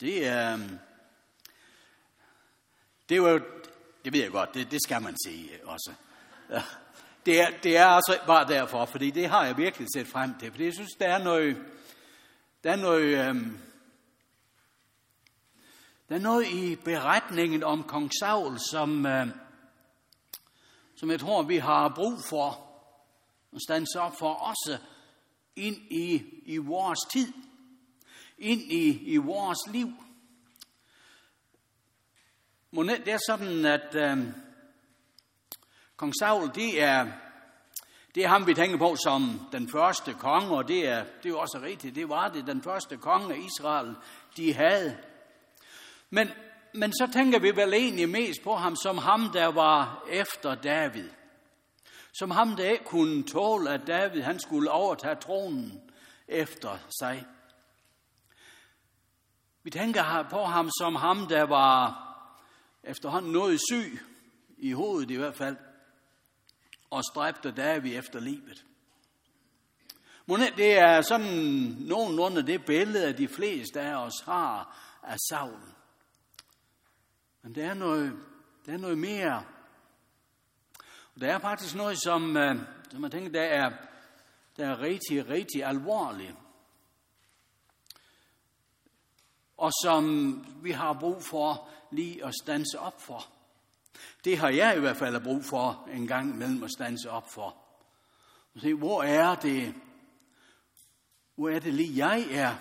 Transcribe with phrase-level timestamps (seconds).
[0.00, 0.54] det er...
[0.54, 0.70] Øh,
[3.08, 3.40] det var jo,
[4.04, 5.92] det ved jeg godt, det, det skal man sige også.
[6.50, 6.62] Ja.
[7.26, 10.50] Det, er, det er altså bare derfor, fordi det har jeg virkelig set frem til,
[10.50, 11.56] fordi jeg synes, der er noget,
[12.64, 13.58] der er noget, øhm,
[16.08, 19.26] der er noget i beretningen om kong Saul, som, øh,
[20.96, 22.66] som jeg tror, vi har brug for
[23.54, 24.78] at stande op for også
[25.56, 27.32] ind i, i vores tid,
[28.40, 29.88] ind i, i vores liv.
[32.74, 34.18] Det er sådan, at øh,
[35.96, 37.06] kong Saul, det er,
[38.14, 41.30] det er ham, vi tænker på som den første konge, og det er, det er
[41.30, 43.96] jo også rigtigt, det var det, den første konge af Israel,
[44.36, 44.98] de havde.
[46.10, 46.30] Men,
[46.74, 51.08] men så tænker vi vel egentlig mest på ham som ham, der var efter David.
[52.12, 55.82] Som ham, der ikke kunne tåle, at David han skulle overtage tronen
[56.28, 57.26] efter sig.
[59.62, 62.06] Vi tænker på ham som ham, der var
[62.82, 64.00] efterhånden noget syg,
[64.58, 65.56] i hovedet i hvert fald,
[66.90, 68.64] og stræbte David efter livet.
[70.56, 75.60] Det er sådan nogenlunde det billede, de fleste af os har af Saul.
[77.42, 78.12] Men der er noget,
[78.66, 79.44] der er noget mere.
[81.14, 82.56] Og der er faktisk noget, som, øh,
[82.90, 83.70] som jeg tænker, der er,
[84.56, 86.34] der er rigtig, rigtig alvorligt.
[89.60, 90.04] Og som
[90.62, 93.26] vi har brug for lige at stanse op for.
[94.24, 97.56] Det har jeg i hvert fald brug for en gang imellem at stanse op for.
[98.54, 99.74] Og se, hvor er det,
[101.34, 102.54] hvor er det lige jeg er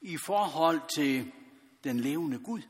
[0.00, 1.32] i forhold til
[1.84, 2.62] den levende Gud?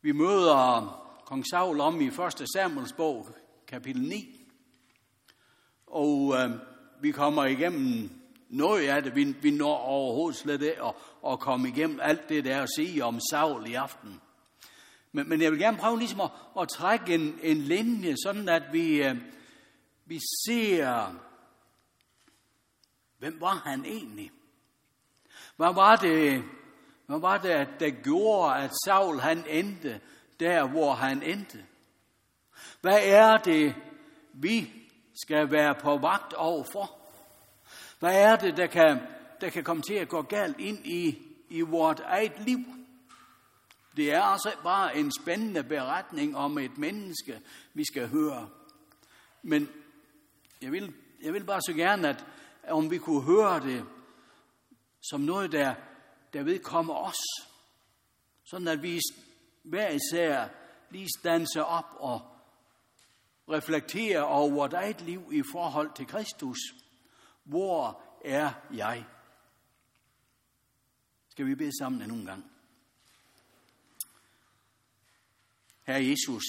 [0.00, 2.14] Vi møder kong Saul om i 1.
[2.54, 3.28] Samuels bog,
[3.66, 4.40] kapitel 9.
[5.86, 6.50] Og øh,
[7.00, 8.10] vi kommer igennem
[8.48, 9.14] noget af det.
[9.14, 10.94] Vi, vi når overhovedet slet ikke at,
[11.26, 14.20] at komme igennem alt det der at sige om Saul i aften.
[15.12, 18.62] Men, men jeg vil gerne prøve ligesom at, at trække en, en linje, sådan at
[18.72, 19.16] vi, øh,
[20.06, 21.14] vi ser,
[23.18, 24.30] hvem var han egentlig?
[25.56, 26.44] Hvad var det,
[27.06, 30.00] hvad var det, der gjorde, at Saul han endte
[30.40, 31.64] der, hvor han endte?
[32.80, 33.74] Hvad er det,
[34.32, 34.72] vi
[35.14, 36.95] skal være på vagt overfor?
[37.98, 39.00] Hvad er det, der kan,
[39.40, 41.18] der kan komme til at gå galt ind i,
[41.48, 42.58] i vort eget liv?
[43.96, 47.40] Det er altså bare en spændende beretning om et menneske,
[47.74, 48.48] vi skal høre.
[49.42, 49.68] Men
[50.62, 52.24] jeg vil, jeg vil bare så gerne, at
[52.68, 53.84] om vi kunne høre det
[55.10, 55.74] som noget, der,
[56.32, 57.16] der vedkommer os.
[58.44, 59.00] Sådan at vi
[59.62, 60.48] hver især
[60.90, 62.20] lige standser op og
[63.48, 66.58] reflekterer over vores eget liv i forhold til Kristus.
[67.46, 69.06] Hvor er jeg?
[71.28, 72.50] Skal vi bede sammen endnu en gang?
[75.86, 76.44] Herre Jesus,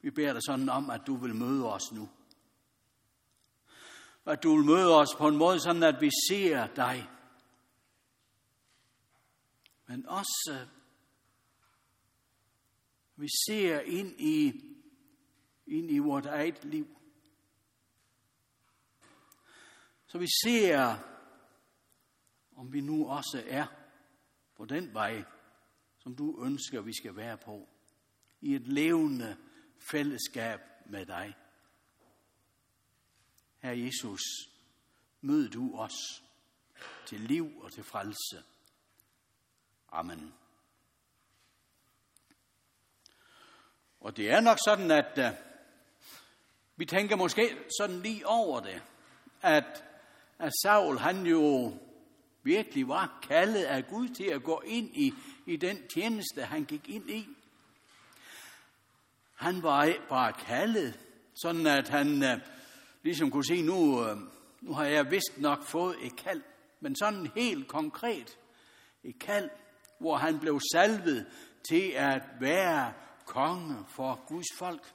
[0.00, 2.08] vi beder dig sådan om, at du vil møde os nu.
[4.26, 7.08] At du vil møde os på en måde, sådan at vi ser dig.
[9.86, 10.66] Men også,
[13.16, 14.64] vi ser ind i,
[15.66, 16.86] ind i vores eget liv.
[20.14, 20.96] Så vi ser,
[22.56, 23.66] om vi nu også er
[24.56, 25.24] på den vej,
[25.98, 27.68] som du ønsker, vi skal være på.
[28.40, 29.36] I et levende
[29.90, 31.36] fællesskab med dig.
[33.58, 34.20] Herre Jesus,
[35.20, 36.24] mød du os
[37.06, 38.42] til liv og til frelse.
[39.88, 40.34] Amen.
[44.00, 45.38] Og det er nok sådan, at uh,
[46.76, 48.82] vi tænker måske sådan lige over det,
[49.42, 49.84] at
[50.44, 51.72] at Saul han jo
[52.42, 55.14] virkelig var kaldet af Gud til at gå ind i,
[55.46, 57.28] i den tjeneste, han gik ind i.
[59.34, 61.00] Han var ikke bare kaldet,
[61.34, 62.40] sådan at han øh,
[63.02, 64.16] ligesom kunne sige, nu, øh,
[64.60, 66.42] nu har jeg vist nok fået et kald,
[66.80, 68.38] men sådan helt konkret
[69.04, 69.50] et kald,
[70.00, 71.26] hvor han blev salvet
[71.68, 72.92] til at være
[73.26, 74.92] konge for Guds folk.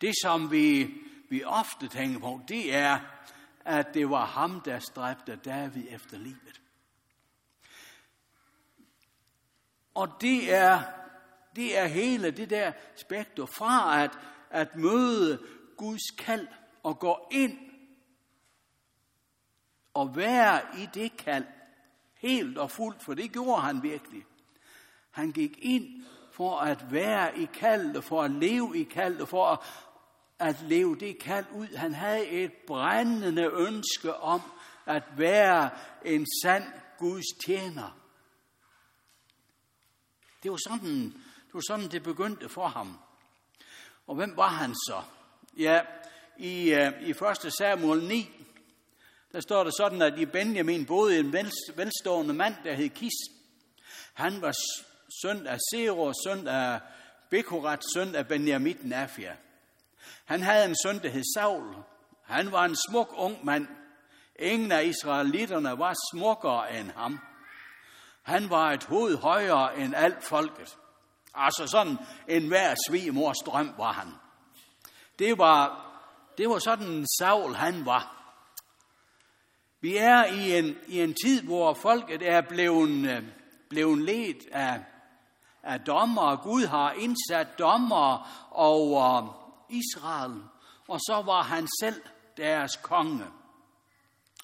[0.00, 0.94] Det, som vi,
[1.30, 3.00] vi ofte tænker på, det er,
[3.64, 6.60] at det var ham, der stræbte David efter livet.
[9.94, 10.82] Og det er,
[11.56, 14.10] det er hele det der spektrum fra at,
[14.50, 15.46] at møde
[15.76, 16.48] Guds kald
[16.82, 17.58] og gå ind
[19.94, 21.44] og være i det kald
[22.14, 24.26] helt og fuldt, for det gjorde han virkelig.
[25.10, 29.58] Han gik ind for at være i kaldet, for at leve i kaldet, for at
[30.44, 31.76] at leve det kald ud.
[31.76, 34.40] Han havde et brændende ønske om
[34.86, 35.70] at være
[36.04, 36.64] en sand
[36.98, 37.98] Guds tjener.
[40.42, 41.04] Det var sådan,
[41.46, 42.98] det, var sådan, det begyndte for ham.
[44.06, 45.02] Og hvem var han så?
[45.58, 45.80] Ja,
[46.38, 47.52] i, øh, i 1.
[47.58, 48.30] Samuel 9,
[49.32, 51.32] der står der sådan, at i Benjamin boede en
[51.76, 53.12] velstående mand, der hed Kis.
[54.14, 54.54] Han var
[55.22, 56.80] søn af Sero, søn af
[57.30, 59.36] Bekorat, søn af Benjamin Nafia.
[60.24, 61.76] Han havde en søn, der hed Saul.
[62.24, 63.68] Han var en smuk ung mand.
[64.38, 67.20] Ingen af israelitterne var smukkere end ham.
[68.22, 70.76] Han var et hoved højere end alt folket.
[71.34, 71.98] Altså sådan
[72.28, 74.08] en hver svigemors drøm var han.
[75.18, 75.86] Det var,
[76.38, 78.14] det var sådan Saul han var.
[79.80, 83.22] Vi er i en, i en tid, hvor folket er blevet, øh,
[83.68, 84.80] blevet ledt af,
[85.62, 86.36] af dommer.
[86.36, 89.43] Gud har indsat dommer over
[89.74, 90.42] Israel,
[90.88, 92.02] og så var han selv
[92.36, 93.24] deres konge.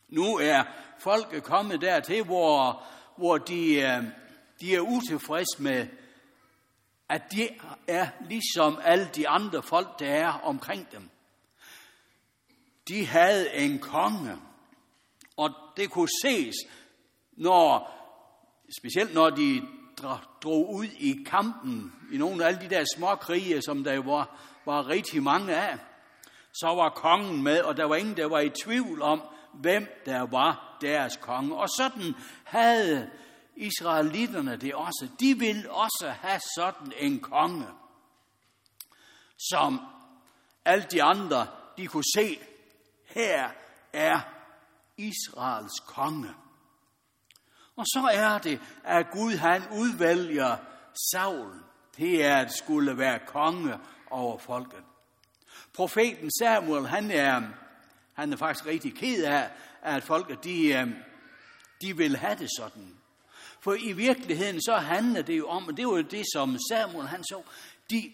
[0.09, 0.65] Nu er
[0.99, 2.83] folket kommet dertil, hvor,
[3.17, 4.05] hvor de, øh,
[4.61, 5.87] de er utilfredse med,
[7.09, 7.49] at de
[7.89, 11.11] er ligesom alle de andre folk, der er omkring dem.
[12.89, 14.37] De havde en konge,
[15.37, 16.55] og det kunne ses,
[17.33, 17.91] når,
[18.81, 19.63] specielt når de
[20.43, 24.41] drog ud i kampen, i nogle af alle de der små krige, som der var,
[24.71, 25.79] var rigtig mange af,
[26.53, 29.23] så var kongen med, og der var ingen, der var i tvivl om,
[29.55, 31.57] hvem der var deres konge.
[31.57, 32.15] Og sådan
[32.45, 33.11] havde
[33.57, 35.09] israelitterne det også.
[35.21, 37.67] De ville også have sådan en konge,
[39.51, 39.81] som
[40.65, 41.47] alle de andre,
[41.77, 42.39] de kunne se,
[43.07, 43.51] her
[43.93, 44.21] er
[44.97, 46.35] Israels konge.
[47.77, 50.57] Og så er det, at Gud han udvælger
[51.13, 51.63] Saul
[51.93, 53.79] til at skulle være konge
[54.11, 54.85] over folket.
[55.75, 57.43] Profeten Samuel, han er,
[58.13, 59.51] han er faktisk rigtig ked af,
[59.83, 60.89] at folket, de, øh,
[61.81, 62.97] de vil have det sådan.
[63.61, 67.07] For i virkeligheden så handler det jo om, og det var jo det, som Samuel
[67.07, 67.43] han så,
[67.91, 68.13] de,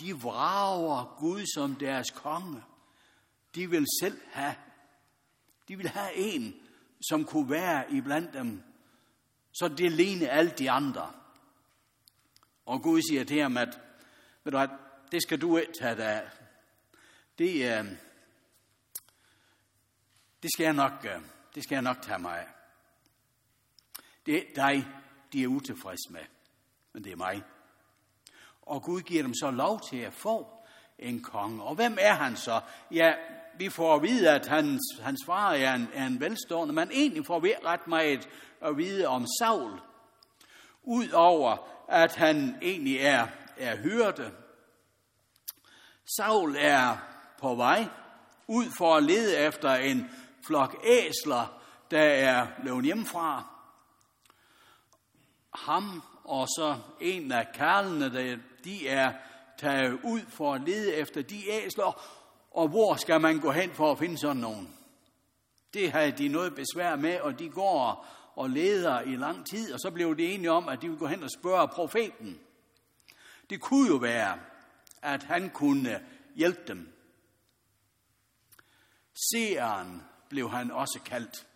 [0.00, 2.62] de vrager Gud som deres konge.
[3.54, 4.54] De vil selv have
[5.70, 6.54] de vil have en,
[7.08, 8.62] som kunne være iblandt dem,
[9.52, 11.12] så det lignede alle de andre.
[12.66, 13.78] Og Gud siger til ham, at
[14.44, 14.68] ved du hvad,
[15.12, 16.30] det skal du ikke tage dig af.
[17.38, 17.84] Det, øh,
[20.42, 21.22] det, skal jeg nok, øh,
[21.54, 22.46] det skal jeg nok tage mig af.
[24.26, 24.86] Det er dig,
[25.32, 26.24] de er utilfredse med,
[26.92, 27.42] men det er mig.
[28.62, 30.46] Og Gud giver dem så lov til at få
[30.98, 31.62] en konge.
[31.62, 32.60] Og hvem er han så?
[32.90, 33.14] Ja,
[33.58, 37.26] vi får at vide, at hans, hans far er en, er en velstående, men egentlig
[37.26, 38.28] får vi ret meget
[38.60, 39.80] at vide om Saul.
[40.82, 43.26] Udover at han egentlig er,
[43.60, 44.32] er hørte.
[46.16, 46.96] Saul er
[47.38, 47.88] på vej
[48.46, 50.10] ud for at lede efter en
[50.46, 51.60] flok æsler,
[51.90, 53.44] der er løbet hjemmefra.
[55.54, 59.12] Ham og så en af karlene, der, de er
[59.58, 62.02] taget ud for at lede efter de æsler,
[62.50, 64.74] og hvor skal man gå hen for at finde sådan nogen?
[65.74, 69.80] Det havde de noget besvær med, og de går og leder i lang tid, og
[69.80, 72.40] så blev de enige om, at de ville gå hen og spørge profeten.
[73.50, 74.38] Det kunne jo være,
[75.02, 76.00] at han kunne
[76.34, 76.92] hjælpe dem.
[79.32, 81.46] Seeren blev han også kaldt.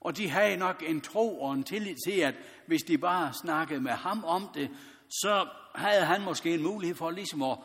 [0.00, 2.34] Og de havde nok en tro og en tillid til, at
[2.66, 4.70] hvis de bare snakkede med ham om det,
[5.08, 7.58] så havde han måske en mulighed for ligesom at,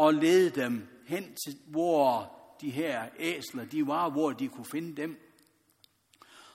[0.00, 5.02] at lede dem hen til, hvor de her æsler, de var, hvor de kunne finde
[5.02, 5.20] dem.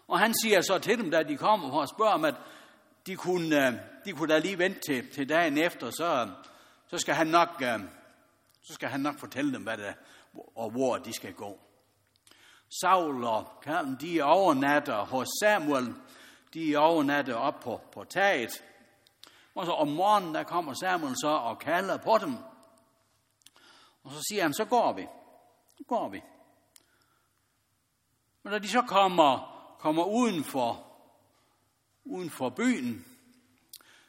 [0.08, 2.36] Og han siger så til dem, da de kommer for at spørge om, at
[3.10, 3.74] de kunne, øh,
[4.06, 6.30] de kunne da lige vente til, til dagen efter, så,
[6.88, 7.80] så, skal han nok, øh,
[8.62, 9.96] så skal han nok fortælle dem, hvad det,
[10.56, 11.60] og hvor de skal gå.
[12.82, 15.96] Saul og Karlen, de overnatter hos Samuel.
[16.54, 18.64] De overnatter op på, på taget.
[19.56, 22.38] Og så om morgenen, der kommer Samuel så og kalder på dem.
[24.04, 25.08] Og så siger han, så går vi.
[25.78, 26.22] Så går vi.
[28.44, 30.89] Men da de så kommer, kommer uden for,
[32.10, 33.06] uden for byen,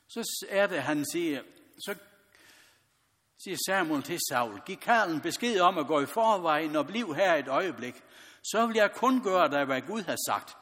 [0.09, 1.42] så er det, han siger,
[1.78, 1.95] så
[3.45, 7.35] siger Samuel til Saul, giv Karlen besked om at gå i forvejen og blive her
[7.35, 7.95] et øjeblik.
[8.42, 10.57] Så vil jeg kun gøre dig, hvad Gud har sagt.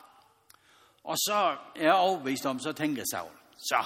[1.05, 3.85] Og så er jeg overbevist om, så tænker Saul, så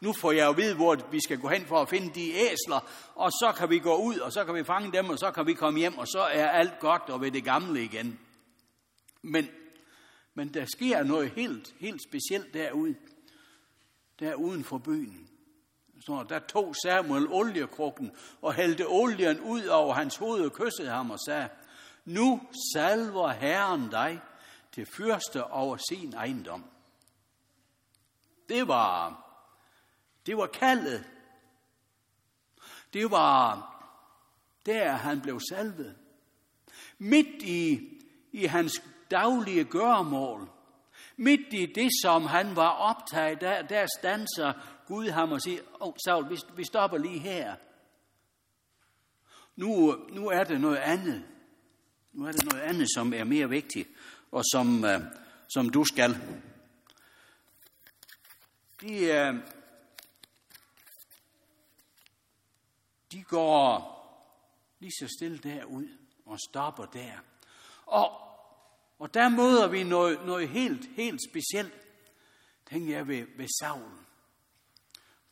[0.00, 2.88] nu får jeg jo vide, hvor vi skal gå hen for at finde de æsler,
[3.14, 5.46] og så kan vi gå ud, og så kan vi fange dem, og så kan
[5.46, 8.20] vi komme hjem, og så er alt godt og ved det gamle igen.
[9.22, 9.48] Men,
[10.34, 12.94] men der sker noget helt, helt specielt derude,
[14.20, 15.28] der uden for byen.
[16.00, 21.10] Så der tog Samuel oliekrukken og hældte olien ud over hans hoved og kyssede ham
[21.10, 21.48] og sagde,
[22.04, 22.40] nu
[22.74, 24.20] salver Herren dig,
[24.72, 26.64] til fyrste over sin ejendom.
[28.48, 29.24] Det var,
[30.26, 31.04] det var kaldet.
[32.92, 33.70] Det var
[34.66, 35.96] der, han blev salvet.
[36.98, 37.90] Midt i,
[38.32, 40.48] i hans daglige gøremål,
[41.16, 44.52] midt i det, som han var optaget, der, der stanser
[44.86, 47.56] Gud ham og siger, åh, oh, Saul, vi, vi stopper lige her.
[49.56, 51.24] Nu, nu er det noget andet.
[52.12, 53.88] Nu er det noget andet, som er mere vigtigt,
[54.32, 54.90] og som, uh,
[55.48, 56.10] som du skal.
[58.80, 59.40] De, uh,
[63.12, 63.94] de går
[64.78, 65.88] lige så stille derud
[66.26, 67.12] og stopper der.
[67.86, 68.23] Og,
[69.04, 71.74] og der møder vi noget, noget helt, helt specielt,
[72.70, 73.90] tænker jeg ved, ved Saul.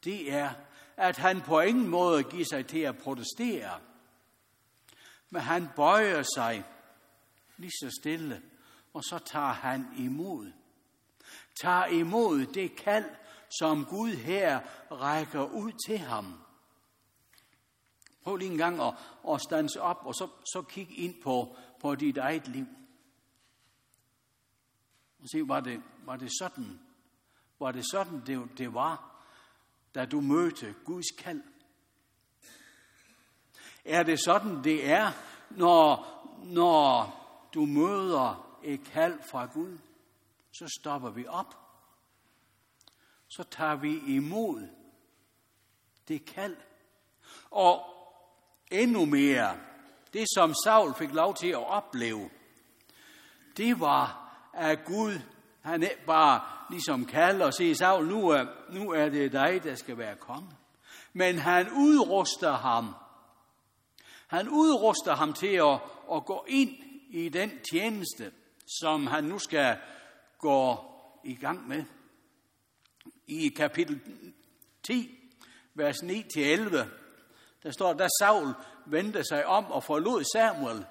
[0.04, 0.50] Det er,
[0.96, 3.80] at han på ingen måde giver sig til at protestere,
[5.30, 6.64] men han bøjer sig
[7.56, 8.42] lige så stille,
[8.94, 10.52] og så tager han imod.
[11.62, 13.10] Tager imod det kald,
[13.58, 14.60] som Gud her
[14.90, 16.40] rækker ud til ham.
[18.22, 18.94] Prøv lige en gang at,
[19.30, 22.66] at stanse op, og så, så kig ind på, på dit eget liv.
[25.22, 26.80] Og se, var det, var det sådan,
[27.58, 29.22] var det sådan, det, det var,
[29.94, 31.42] da du mødte Guds kald?
[33.84, 35.12] Er det sådan, det er,
[35.50, 36.06] når,
[36.44, 37.18] når
[37.54, 39.78] du møder et kald fra Gud?
[40.52, 41.54] Så stopper vi op.
[43.28, 44.68] Så tager vi imod
[46.08, 46.56] det kald.
[47.50, 47.84] Og
[48.70, 49.60] endnu mere,
[50.12, 52.30] det som Saul fik lov til at opleve,
[53.56, 54.21] det var,
[54.54, 55.20] at Gud,
[55.62, 56.40] han ikke bare
[56.70, 60.50] ligesom kalder og siger, Saul, nu er, nu er det dig, der skal være konge.
[61.12, 62.94] Men han udruster ham.
[64.26, 65.80] Han udruster ham til at,
[66.12, 66.70] at gå ind
[67.10, 68.32] i den tjeneste,
[68.80, 69.76] som han nu skal
[70.38, 70.76] gå
[71.24, 71.84] i gang med.
[73.26, 74.00] I kapitel
[74.82, 75.18] 10,
[75.74, 76.86] vers 9-11,
[77.62, 78.54] der står, da Saul
[78.86, 80.86] vendte sig om og forlod Samuel,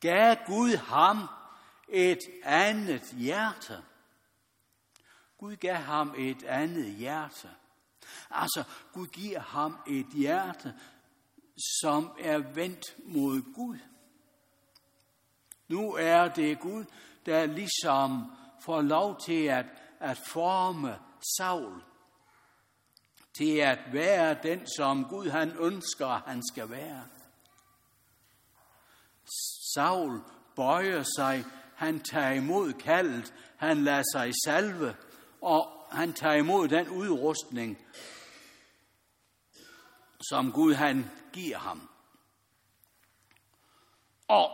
[0.00, 1.28] gav Gud ham
[1.94, 3.82] et andet hjerte.
[5.38, 7.50] Gud gav ham et andet hjerte.
[8.30, 10.74] Altså, Gud giver ham et hjerte,
[11.80, 13.78] som er vendt mod Gud.
[15.68, 16.84] Nu er det Gud,
[17.26, 18.32] der ligesom
[18.64, 19.66] får lov til at,
[20.00, 20.98] at forme
[21.38, 21.82] Saul
[23.38, 27.04] til at være den, som Gud han ønsker, han skal være.
[29.74, 30.20] Saul
[30.56, 31.44] bøjer sig,
[31.76, 34.96] han tager imod kaldet, han lader sig salve,
[35.40, 37.78] og han tager imod den udrustning,
[40.20, 41.88] som Gud han giver ham.
[44.28, 44.50] Og,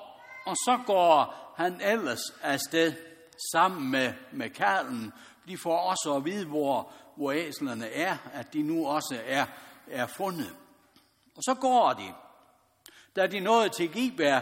[0.46, 2.92] og så går han ellers afsted
[3.52, 5.12] sammen med, med kalden.
[5.46, 9.46] De får også at vide, hvor, hvor æslerne er, at de nu også er,
[9.86, 10.56] er fundet.
[11.36, 12.14] Og så går de.
[13.16, 14.40] Da de nåede til Giber,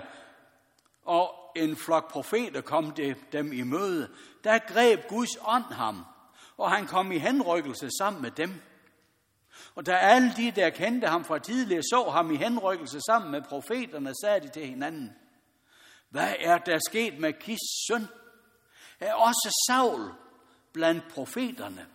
[1.05, 4.11] og en flok profeter kom det, dem i møde,
[4.45, 6.05] der greb Guds ånd ham,
[6.57, 8.63] og han kom i henrykkelse sammen med dem.
[9.75, 13.43] Og da alle de, der kendte ham fra tidligere, så ham i henrykkelse sammen med
[13.43, 15.17] profeterne, sagde de til hinanden,
[16.09, 18.07] hvad er der sket med Kis søn?
[19.01, 20.13] Er også Saul
[20.73, 21.87] blandt profeterne?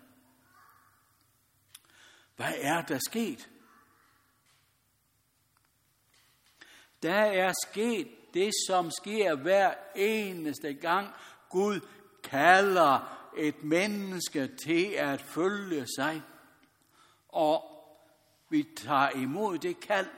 [2.36, 3.50] Hvad er der sket?
[7.04, 11.08] Der er sket det, som sker hver eneste gang
[11.50, 11.80] Gud
[12.24, 16.22] kalder et menneske til at følge sig.
[17.30, 17.64] Og
[18.50, 20.10] vi tager imod det kald,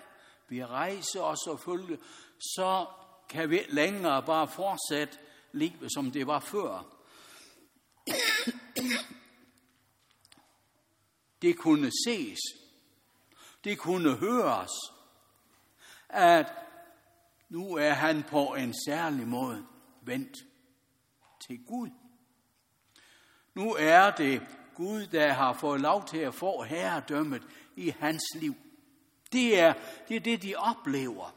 [0.47, 1.97] vi rejser os og følger,
[2.39, 2.85] så
[3.29, 5.17] kan vi længere bare fortsætte
[5.51, 6.85] livet, som det var før.
[11.41, 12.39] Det kunne ses,
[13.63, 14.71] det kunne høres,
[16.09, 16.64] at
[17.55, 19.65] nu er han på en særlig måde
[20.01, 20.37] vendt
[21.47, 21.89] til Gud.
[23.53, 28.55] Nu er det Gud, der har fået lov til at få herredømmet i hans liv.
[29.31, 29.73] Det er
[30.07, 31.35] det, er det de oplever.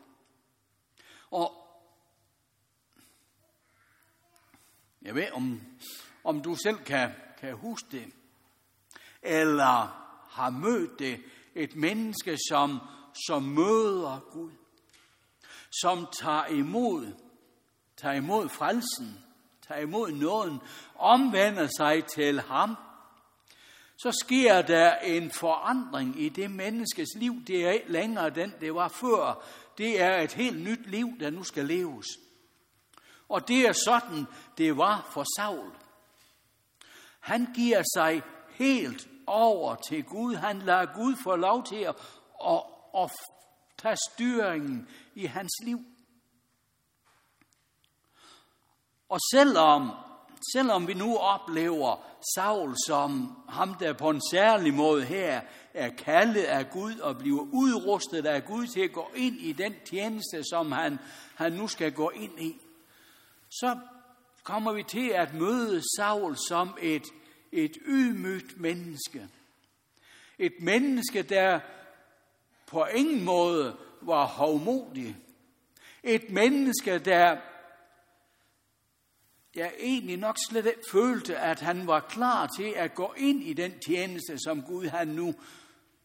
[1.30, 1.52] Og
[5.02, 5.60] jeg ved, om,
[6.24, 7.10] om du selv kan,
[7.40, 8.12] kan huske det,
[9.22, 11.22] eller har mødt det,
[11.54, 12.78] et menneske, som,
[13.26, 14.52] som møder Gud,
[15.70, 17.12] som tager imod,
[17.96, 19.24] tager imod frelsen,
[19.68, 20.60] tager imod nåden,
[20.96, 22.76] omvender sig til ham,
[23.98, 27.34] så sker der en forandring i det menneskes liv.
[27.46, 29.44] Det er ikke længere den, det var før.
[29.78, 32.06] Det er et helt nyt liv, der nu skal leves.
[33.28, 34.26] Og det er sådan,
[34.58, 35.70] det var for Saul.
[37.20, 40.34] Han giver sig helt over til Gud.
[40.34, 41.96] Han lader Gud få lov til at,
[42.46, 42.62] at,
[42.98, 43.10] at
[43.78, 45.84] tage styringen i hans liv.
[49.08, 49.90] Og selvom,
[50.52, 51.96] selvom vi nu oplever
[52.34, 55.40] Saul som ham, der på en særlig måde her
[55.74, 59.74] er kaldet af Gud og bliver udrustet af Gud til at gå ind i den
[59.84, 60.98] tjeneste, som han,
[61.34, 62.60] han nu skal gå ind i,
[63.50, 63.78] så
[64.42, 67.06] kommer vi til at møde Saul som et,
[67.52, 69.28] et ydmygt menneske.
[70.38, 71.60] Et menneske, der
[72.70, 75.16] på ingen måde var hovmodig.
[76.02, 77.36] Et menneske, der
[79.54, 83.52] jeg egentlig nok slet ikke følte, at han var klar til at gå ind i
[83.52, 85.34] den tjeneste, som Gud han nu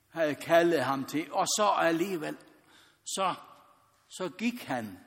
[0.10, 1.34] havde kaldet ham til.
[1.34, 2.38] Og så alligevel,
[3.06, 3.34] så,
[4.10, 5.00] så gik han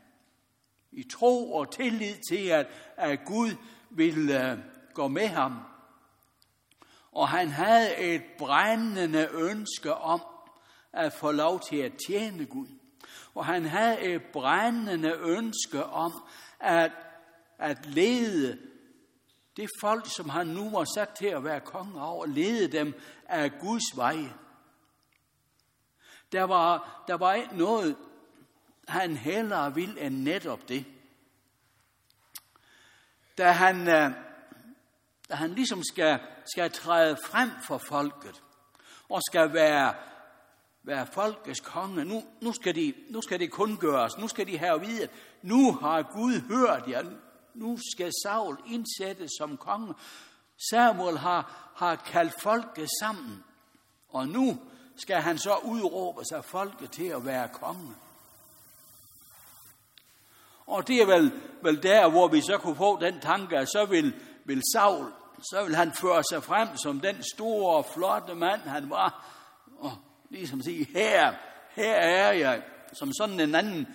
[0.93, 3.51] i tro og tillid til, at, at Gud
[3.91, 4.59] ville øh,
[4.95, 5.59] gå med ham.
[7.13, 10.21] Og han havde et brændende ønske om
[10.97, 12.67] at få lov til at tjene Gud.
[13.35, 16.13] Og han havde et brændende ønske om
[16.61, 16.93] at,
[17.59, 18.59] at lede
[19.57, 22.95] det folk, som han nu var sat til at være konge over, lede dem
[23.29, 24.17] af Guds vej.
[26.33, 27.97] Der var, der var ikke noget,
[28.89, 30.85] han hellere ville end netop det.
[33.39, 34.11] Da han, øh,
[35.29, 36.21] da han ligesom skal,
[36.53, 38.43] skal træde frem for folket,
[39.09, 39.95] og skal være,
[40.87, 44.59] være folkets konge, nu, nu, skal de, nu skal det kun gøres, nu skal de
[44.59, 45.11] have at vide, at
[45.43, 47.05] nu har Gud hørt jer,
[47.55, 49.95] nu skal Saul indsættes som konge.
[50.71, 53.45] Samuel har, har kaldt folket sammen,
[54.09, 54.59] og nu
[54.97, 57.95] skal han så udråbe sig folket til at være konge.
[60.67, 63.87] Og det er vel, vel der, hvor vi så kunne få den tanke, at så
[63.91, 64.15] vil,
[64.45, 65.13] vil Saul,
[65.51, 69.36] så vil han føre sig frem som den store, flotte mand, han var.
[70.31, 71.35] Ligesom sige, her,
[71.71, 72.63] her er jeg,
[72.93, 73.87] som sådan en anden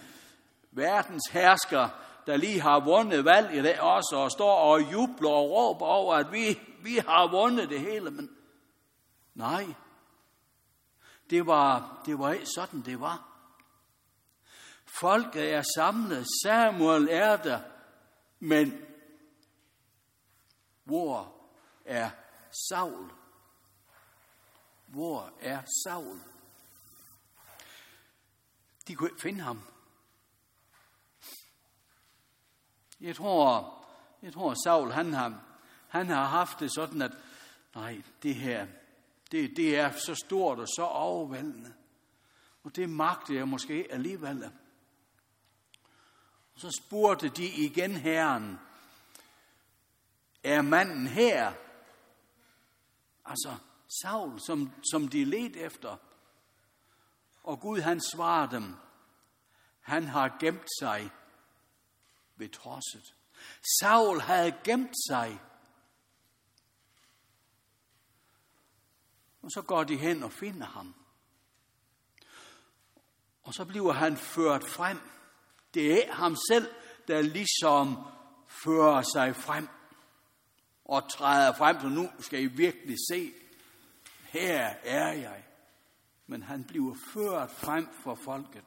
[0.72, 1.90] verdens hersker,
[2.26, 6.16] der lige har vundet valg i det også, og står og jubler og råber over,
[6.16, 8.12] at vi, vi har vundet det hele.
[8.12, 8.30] Men
[9.34, 9.66] nej,
[11.30, 13.28] det var, det var ikke sådan, det var.
[15.00, 17.60] Folket er samlet, Samuel er der,
[18.40, 18.82] men
[20.84, 21.34] hvor
[21.86, 22.10] er
[22.70, 23.12] Saul?
[24.92, 26.20] Hvor er Saul?
[28.88, 29.62] De kunne ikke finde ham.
[33.02, 33.78] Jeg tror,
[34.22, 35.44] jeg tror Saul, han har,
[35.88, 37.12] han har haft det sådan, at
[37.76, 38.68] nej, det her,
[39.32, 41.74] det, det er så stort og så overvældende.
[42.64, 44.44] Og det magter jeg måske alligevel.
[46.54, 48.60] Og så spurgte de igen herren,
[50.44, 51.54] er manden her?
[53.26, 53.58] Altså
[54.02, 55.98] Saul, som, som de led efter.
[57.44, 58.76] Og Gud han svarer dem,
[59.82, 61.12] han har gemt sig
[62.36, 63.16] ved trodset.
[63.80, 65.42] Saul havde gemt sig.
[69.42, 70.96] Og så går de hen og finder ham.
[73.44, 75.00] Og så bliver han ført frem.
[75.74, 76.74] Det er ham selv,
[77.08, 77.98] der ligesom
[78.64, 79.70] fører sig frem
[80.86, 83.34] og træder frem, så nu skal I virkelig se,
[84.32, 85.44] her er jeg.
[86.28, 88.64] Men han bliver ført frem for folket.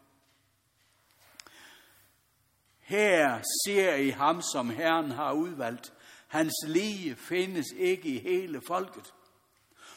[2.81, 5.93] Her ser I ham, som Herren har udvalgt.
[6.29, 9.15] Hans lige findes ikke i hele folket.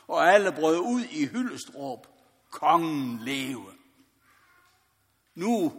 [0.08, 2.08] Og alle brød ud i hyldestråb.
[2.52, 3.66] Kongen leve.
[5.36, 5.74] Nu,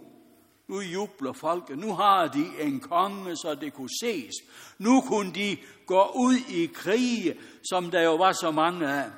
[0.66, 1.78] nu jubler folket.
[1.78, 4.34] Nu har de en konge, så det kunne ses.
[4.78, 9.10] Nu kunne de gå ud i krige, som der jo var så mange af.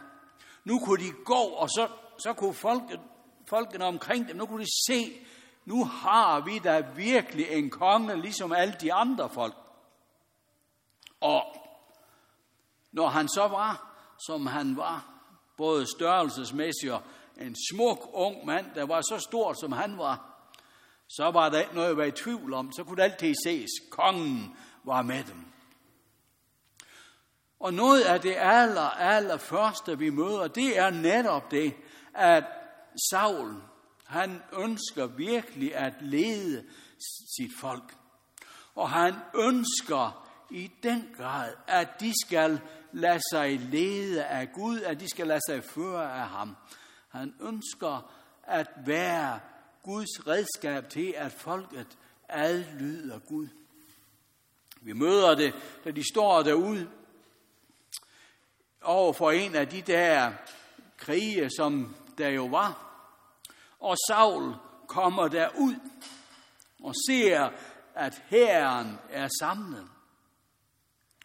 [0.65, 3.01] Nu kunne de gå, og så, så kunne folket,
[3.49, 5.27] folkene omkring dem, nu kunne de se,
[5.65, 9.55] nu har vi da virkelig en konge, ligesom alle de andre folk.
[11.21, 11.43] Og
[12.93, 13.97] når han så var,
[14.27, 15.07] som han var,
[15.57, 17.03] både størrelsesmæssigt og
[17.41, 20.31] en smuk ung mand, der var så stor, som han var,
[21.09, 22.73] så var der ikke noget at være i tvivl om.
[22.73, 25.50] Så kunne det altid ses, kongen var med dem.
[27.61, 31.75] Og noget af det aller, aller første, vi møder, det er netop det,
[32.15, 32.45] at
[33.11, 33.55] Saul,
[34.07, 36.65] han ønsker virkelig at lede
[37.37, 37.97] sit folk.
[38.75, 42.61] Og han ønsker i den grad, at de skal
[42.93, 46.57] lade sig lede af Gud, at de skal lade sig føre af ham.
[47.09, 49.41] Han ønsker at være
[49.83, 53.49] Guds redskab til, at folket adlyder Gud.
[54.81, 56.89] Vi møder det, da de står derude
[58.83, 60.33] over for en af de der
[60.97, 62.87] krige, som der jo var.
[63.81, 64.55] Og Saul
[64.87, 65.75] kommer derud
[66.85, 67.49] og ser,
[67.95, 69.89] at herren er samlet.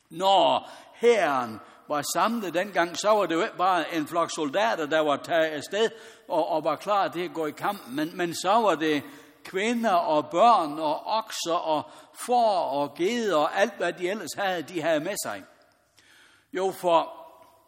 [0.10, 5.00] Når herren var samlet dengang, så var det jo ikke bare en flok soldater, der
[5.00, 5.90] var taget afsted
[6.28, 9.04] og, og var klar til at gå i kamp, men, men så var det
[9.44, 14.62] kvinder og børn og okser og får og geder og alt, hvad de ellers havde,
[14.62, 15.44] de havde med sig.
[16.54, 17.15] Jo, for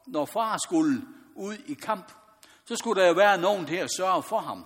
[0.07, 1.01] når far skulle
[1.35, 2.11] ud i kamp,
[2.65, 4.65] så skulle der jo være nogen til at sørge for ham.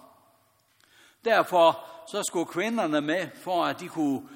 [1.25, 4.29] Derfor så skulle kvinderne med, for at de kunne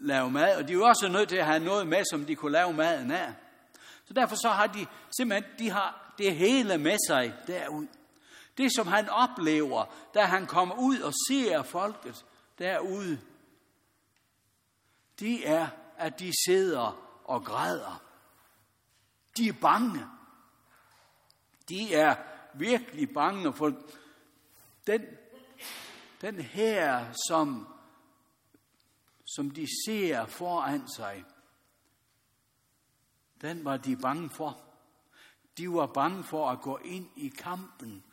[0.00, 2.52] lave mad, og de var også nødt til at have noget med, som de kunne
[2.52, 3.32] lave maden af.
[4.04, 4.86] Så derfor så har de
[5.18, 7.86] simpelthen de har det hele med sig derud.
[8.58, 12.24] Det, som han oplever, da han kommer ud og ser folket
[12.58, 13.20] derude,
[15.18, 18.02] det er, at de sidder og græder.
[19.36, 20.06] De er bange.
[21.68, 22.16] De er
[22.54, 23.72] virkelig bange for
[24.86, 25.06] den,
[26.20, 27.68] den her, som,
[29.36, 31.24] som de ser foran sig.
[33.40, 34.64] Den var de bange for.
[35.58, 38.04] De var bange for at gå ind i kampen,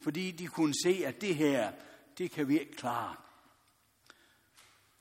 [0.00, 1.72] fordi de kunne se, at det her,
[2.18, 3.16] det kan vi ikke klare.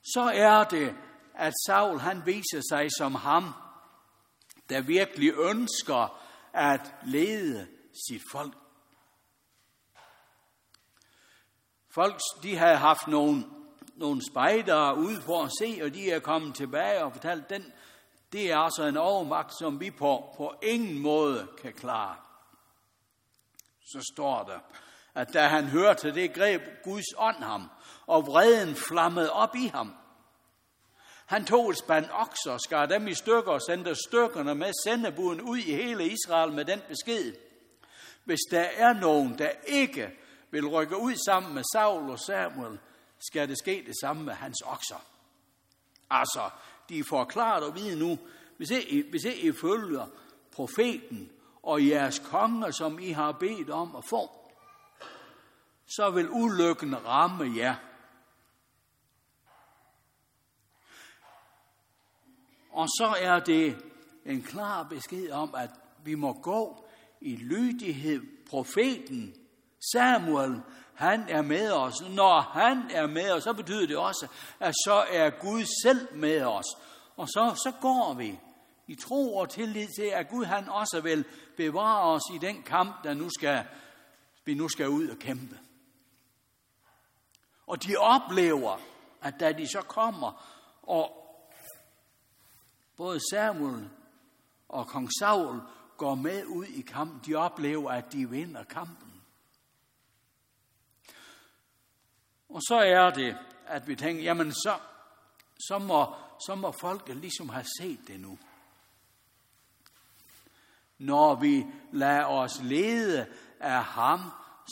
[0.04, 0.96] Så er det,
[1.34, 3.54] at Saul han viser sig som ham,
[4.70, 6.22] der virkelig ønsker
[6.54, 7.75] at lede
[8.10, 8.54] sit folk.
[11.96, 13.46] Folk, de havde haft nogle,
[13.96, 17.74] nogle spejdere ude for at se, og de er kommet tilbage og fortalt, den,
[18.32, 22.16] det er altså en overmagt, som vi på, på ingen måde kan klare.
[23.82, 24.60] Så står der,
[25.14, 27.70] at da han hørte det, greb Guds ånd ham,
[28.08, 29.96] og vreden flammede op i ham.
[31.26, 35.58] Han tog et spand okser, skar dem i stykker og sendte stykkerne med sendebuden ud
[35.58, 37.34] i hele Israel med den besked.
[38.26, 40.20] Hvis der er nogen, der ikke
[40.52, 42.80] vil rykke ud sammen med Saul og Samuel,
[43.28, 45.06] skal det ske det samme med hans okser.
[46.10, 46.50] Altså,
[46.90, 48.18] de får klart at vide nu,
[48.58, 50.08] hvis I, hvis I følger
[50.52, 51.32] profeten
[51.64, 54.30] og jeres konger, som I har bedt om at få,
[55.88, 57.76] så vil ulykken ramme jer.
[62.72, 63.78] Og så er det
[64.26, 65.70] en klar besked om, at
[66.04, 66.85] vi må gå
[67.26, 68.22] i lydighed.
[68.50, 69.36] Profeten
[69.94, 70.62] Samuel,
[70.94, 71.94] han er med os.
[72.02, 74.28] Når han er med os, så betyder det også,
[74.60, 76.66] at så er Gud selv med os.
[77.16, 78.40] Og så, så går vi
[78.88, 81.26] i tro og tillid til, at Gud han også vil
[81.58, 83.64] bevare os i den kamp, der nu skal,
[84.46, 85.60] vi nu skal ud og kæmpe.
[87.68, 88.78] Og de oplever,
[89.22, 90.46] at da de så kommer,
[90.84, 91.22] og
[92.98, 93.90] både Samuel
[94.70, 95.62] og kong Saul
[95.98, 99.22] går med ud i kampen, de oplever, at de vinder kampen.
[102.50, 104.80] Og så er det, at vi tænker, jamen så,
[105.68, 108.40] så, må, så må folket ligesom have set det nu.
[110.98, 113.28] Når vi lader os lede
[113.60, 114.20] af ham,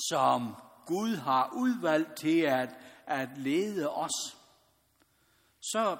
[0.09, 0.55] som
[0.85, 2.69] Gud har udvalgt til at,
[3.05, 4.37] at lede os,
[5.61, 5.97] så,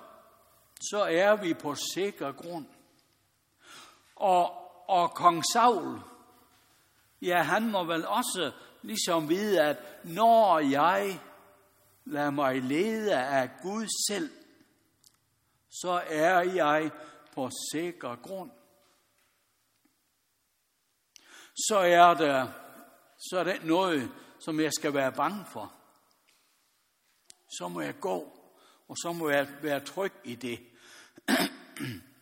[0.82, 2.66] så er vi på sikker grund.
[4.16, 4.63] Og,
[4.94, 6.00] og kong Saul,
[7.22, 8.52] ja, han må vel også
[8.82, 11.22] ligesom vide, at når jeg
[12.06, 14.30] lader mig lede af Gud selv,
[15.70, 16.92] så er jeg
[17.34, 18.52] på sikker grund.
[21.56, 22.48] Så er der
[23.30, 25.74] så er det noget, som jeg skal være bange for.
[27.58, 28.40] Så må jeg gå,
[28.88, 30.60] og så må jeg være tryg i det.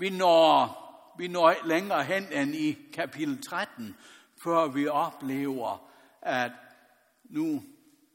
[0.00, 0.76] vi når,
[1.18, 3.96] vi når længere hen end i kapitel 13,
[4.44, 5.90] før vi oplever,
[6.22, 6.52] at
[7.24, 7.62] nu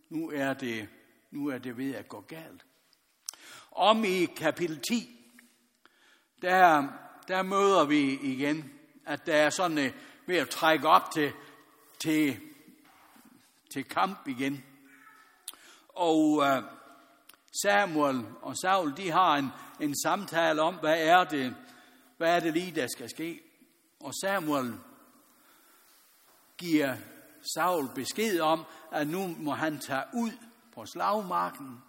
[0.10, 0.90] nu er det,
[1.32, 2.66] nu er det ved at gå galt.
[3.72, 5.20] Om i kapitel 10,
[6.42, 6.88] der,
[7.28, 8.74] der møder vi igen,
[9.06, 9.94] at der er sådan et,
[10.26, 11.34] ved at trække op til,
[12.00, 12.40] til,
[13.74, 14.64] til kamp igen.
[15.90, 16.64] Og øh,
[17.64, 21.56] Samuel og Saul, de har en, en samtale om, hvad er det,
[22.18, 23.42] hvad er det lige, der skal ske.
[24.00, 24.74] Og Samuel
[26.58, 26.96] giver
[27.54, 30.32] Saul besked om, at nu må han tage ud
[30.74, 31.84] på slagmarken.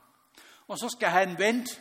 [0.69, 1.81] Og så skal han vente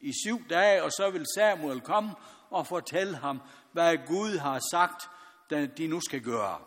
[0.00, 2.14] i syv dage, og så vil Samuel komme
[2.50, 5.08] og fortælle ham, hvad Gud har sagt,
[5.78, 6.58] de nu skal gøre.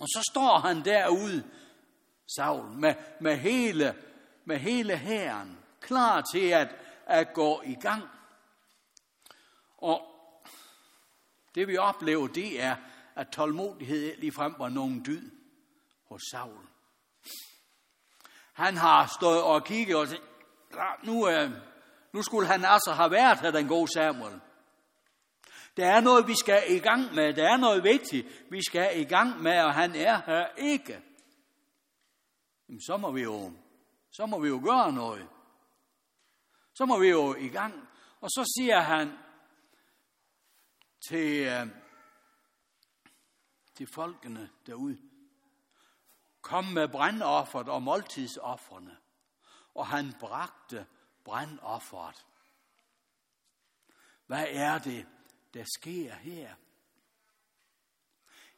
[0.00, 1.44] Og så står han derude,
[2.36, 3.94] Saul, med, med hele,
[4.44, 6.68] med hele hæren, klar til at,
[7.06, 8.02] at gå i gang.
[9.84, 10.00] Og
[11.54, 12.76] det vi oplever, det er,
[13.14, 15.30] at tålmodighed ligefrem var nogen dyd
[16.08, 16.66] hos Saul.
[18.52, 21.50] Han har stået og kigget og sagt, nu, øh,
[22.12, 24.40] nu skulle han altså have været her, den gode Samuel.
[25.76, 27.34] Der er noget, vi skal i gang med.
[27.34, 31.02] Der er noget vigtigt, vi skal i gang med, og han er her ikke.
[32.68, 33.52] Jamen, så må vi jo,
[34.10, 35.28] så må vi jo gøre noget.
[36.74, 37.88] Så må vi jo i gang.
[38.20, 39.23] Og så siger han
[41.08, 41.66] til, øh,
[43.74, 44.98] til folkene derude,
[46.40, 48.96] kom med brandofferet og måltidsofferne.
[49.74, 50.86] Og han bragte
[51.24, 52.26] brandofferet.
[54.26, 55.06] Hvad er det,
[55.54, 56.54] der sker her?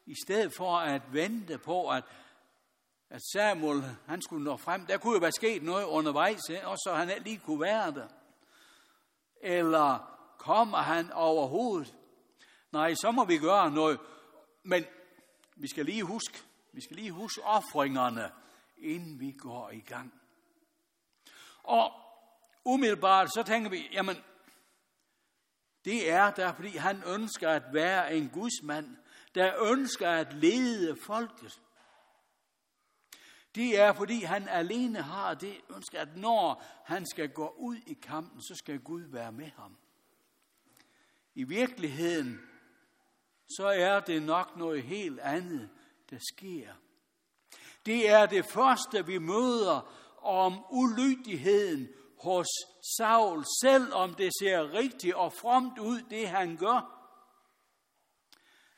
[0.07, 2.05] I stedet for at vente på, at,
[3.11, 6.95] at Samuel han skulle nå frem, der kunne jo være sket noget undervejs, også så
[6.95, 8.09] han lige kunne være der.
[9.41, 11.95] Eller kommer han overhovedet?
[12.77, 14.01] Nej, så må vi gøre noget.
[14.63, 14.85] Men
[15.57, 18.33] vi skal lige huske, vi skal lige huske offringerne,
[18.79, 20.15] inden vi går i gang.
[21.63, 21.93] Og
[22.65, 24.17] umiddelbart så tænker vi, jamen,
[25.85, 28.97] det er der, fordi han ønsker at være en gudsmand,
[29.35, 31.63] der ønsker at lede folket.
[33.55, 37.95] Det er, fordi han alene har det ønsker, at når han skal gå ud i
[37.95, 39.77] kampen, så skal Gud være med ham.
[41.35, 42.41] I virkeligheden,
[43.57, 45.69] så er det nok noget helt andet,
[46.11, 46.73] der sker.
[47.87, 51.89] Det er det første, vi møder om ulydigheden
[52.23, 52.47] hos
[52.97, 56.93] Saul, selvom det ser rigtigt og fromt ud, det han gør.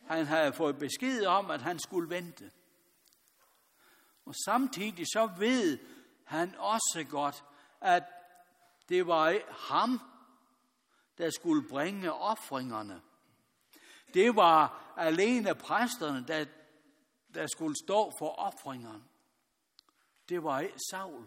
[0.06, 2.50] Han havde fået besked om, at han skulle vente.
[4.24, 5.78] Og samtidig så ved
[6.24, 7.44] han også godt,
[7.80, 8.04] at
[8.88, 10.00] det var ham,
[11.18, 13.02] der skulle bringe offringerne.
[14.14, 16.44] Det var alene præsterne, der,
[17.34, 19.04] der skulle stå for offringerne.
[20.28, 21.24] Det var ikke Saul.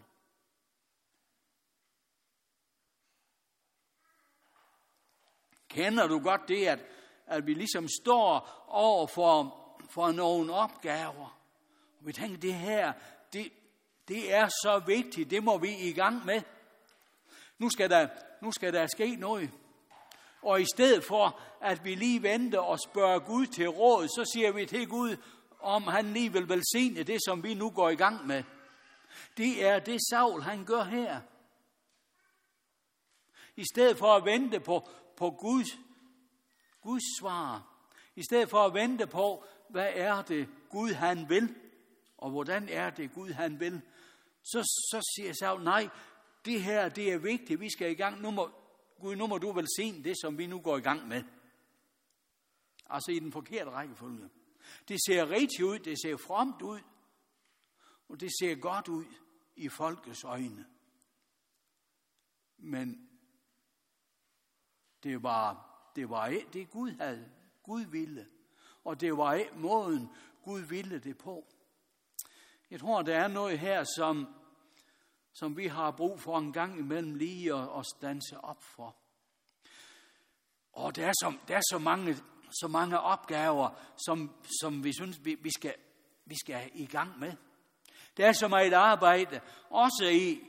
[5.68, 6.80] Kender du godt det, at,
[7.26, 9.58] at vi ligesom står over for,
[9.90, 11.40] for nogle opgaver,
[12.00, 12.94] og vi tænker, det her,
[13.34, 13.52] det,
[14.08, 16.42] det er så vigtigt, det må vi i gang med.
[17.58, 18.08] Nu skal der,
[18.42, 19.52] nu skal der ske noget.
[20.42, 24.52] Og i stedet for, at vi lige venter og spørger Gud til råd, så siger
[24.52, 25.18] vi til Gud,
[25.60, 28.44] om han lige vil velsigne det, som vi nu går i gang med.
[29.38, 31.22] Det er det Saul, han gør her.
[33.56, 35.68] I stedet for at vente på, på Guds,
[36.82, 37.68] Guds svar,
[38.16, 41.56] i stedet for at vente på, hvad er det Gud han vil,
[42.18, 43.82] og hvordan er det Gud han vil,
[44.44, 45.90] så, så siger Saul, nej,
[46.46, 48.50] det her det er vigtigt, vi skal i gang, nu må,
[49.02, 51.24] Gud, nu må du velsigne det, som vi nu går i gang med.
[52.90, 54.30] Altså i den forkerte rækkefølge.
[54.88, 56.80] Det ser rigtigt ud, det ser fromt ud,
[58.10, 59.06] og det ser godt ud
[59.56, 60.66] i folkets øjne.
[62.58, 63.10] Men
[65.04, 67.32] det var, det var ikke det Gud havde,
[67.64, 68.28] Gud ville.
[68.84, 70.10] Og det var ikke måden,
[70.44, 71.48] Gud ville det på.
[72.72, 74.28] Jeg tror, der er noget her, som,
[75.34, 78.96] som vi har brug for en gang imellem lige at, at stanse op for.
[80.74, 82.16] Og der er så, der er så, mange,
[82.62, 83.70] så mange opgaver,
[84.06, 85.74] som, som vi synes, vi, vi, skal,
[86.26, 87.34] vi skal i gang med.
[88.18, 90.42] Der er så meget arbejde, også i,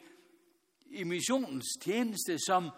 [0.86, 2.70] i missionens tjeneste, som,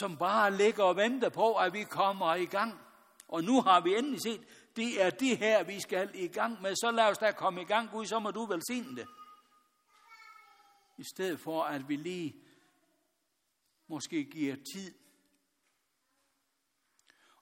[0.00, 2.80] som bare ligger og venter på, at vi kommer i gang.
[3.28, 4.40] Og nu har vi endelig set,
[4.76, 6.74] det er det her, vi skal i gang med.
[6.74, 9.06] Så lad os da komme i gang, Gud, så må du velsigne det.
[10.98, 12.42] I stedet for, at vi lige
[13.86, 14.94] måske giver tid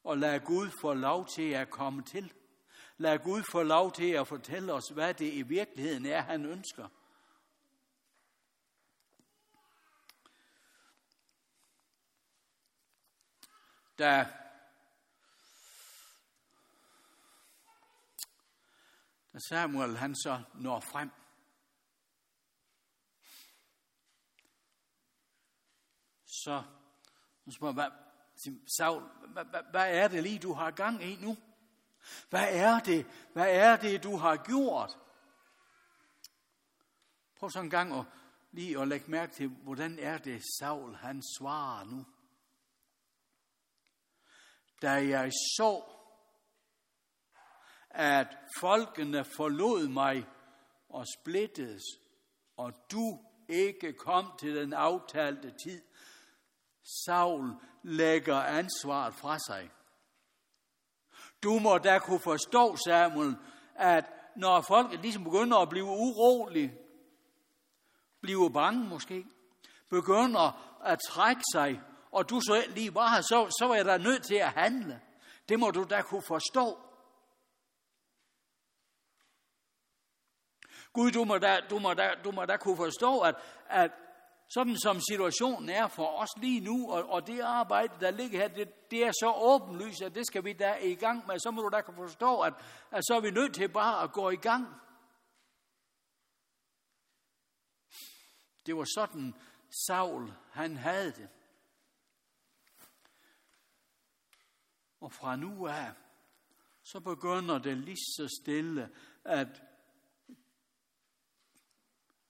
[0.05, 2.33] og lader Gud få lov til at komme til.
[2.97, 6.89] Lad Gud få lov til at fortælle os, hvad det i virkeligheden er, han ønsker.
[13.99, 14.27] Da
[19.33, 21.11] da Samuel han så når frem.
[26.47, 26.63] Så,
[27.45, 27.91] så spørger hvad,
[28.79, 31.37] Saul, hvad, hvad, hvad er det lige, du har gang i nu?
[32.31, 34.99] Hvad er det, hvad er det, du har gjort?
[37.37, 38.05] Prøv så en gang at,
[38.53, 42.07] lige at lægge mærke til, hvordan er det, Saul han svarer nu.
[44.83, 45.85] Da jeg så,
[47.91, 50.27] at folkene forlod mig
[50.89, 51.85] og splittedes,
[52.57, 55.83] og du ikke kom til den aftalte tid,
[56.87, 59.71] Saul lægger ansvaret fra sig.
[61.43, 63.37] Du må da kunne forstå, Samuel,
[63.75, 64.05] at
[64.37, 66.79] når folk ligesom begynder at blive urolige,
[68.21, 69.27] bliver bange måske,
[69.91, 74.35] begynder at trække sig, og du så lige bare så, så er der nødt til
[74.35, 75.01] at handle.
[75.49, 76.79] Det må du da kunne forstå.
[80.93, 83.35] Gud, du må da, du må da, du må da kunne forstå, at,
[83.69, 83.91] at
[84.49, 88.49] sådan som situationen er for os lige nu, og, og det arbejde, der ligger her,
[88.49, 91.39] det, det er så åbenlyst, at det skal vi da i gang med.
[91.39, 92.55] Så må du da kunne forstå, at,
[92.91, 94.67] at så er vi nødt til bare at gå i gang.
[98.67, 99.35] Det var sådan,
[99.87, 101.29] Saul, han havde det.
[105.01, 105.93] Og fra nu af,
[106.83, 108.91] så begynder det lige så stille
[109.25, 109.63] at,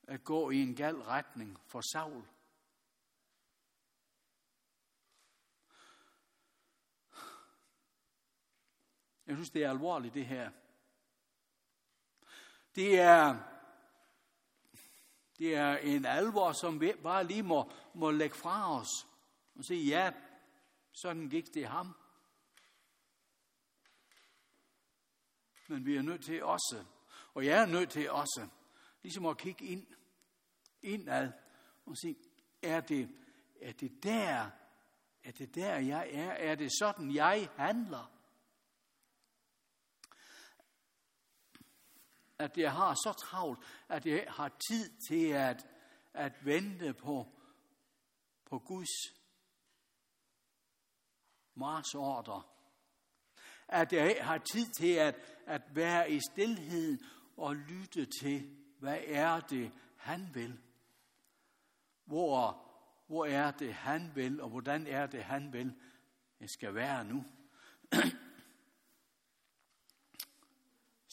[0.06, 2.24] at gå i en gal retning for Saul.
[9.26, 10.50] Jeg synes, det er alvorligt, det her.
[12.74, 13.38] Det er,
[15.38, 19.06] det er en alvor, som vi bare lige må, må lægge fra os
[19.54, 20.12] og sige, ja,
[20.92, 21.96] sådan gik det ham.
[25.68, 26.84] Men vi er nødt til også,
[27.34, 28.48] og jeg er nødt til også,
[29.02, 29.86] ligesom at kigge ind,
[30.82, 31.32] indad
[31.86, 32.16] og sige,
[32.62, 33.08] er det,
[33.60, 34.50] er det der,
[35.24, 36.30] er det der jeg er?
[36.30, 38.12] Er det sådan jeg handler?
[42.38, 45.66] At jeg har så travlt, at jeg har tid til at,
[46.14, 47.26] at vente på,
[48.44, 49.16] på Guds
[51.54, 52.42] marsordre
[53.68, 56.98] at jeg har tid til at, at være i stillhed
[57.36, 60.58] og lytte til, hvad er det, han vil?
[62.04, 62.62] Hvor,
[63.06, 65.74] hvor er det, han vil, og hvordan er det, han vil,
[66.40, 67.24] jeg skal være nu?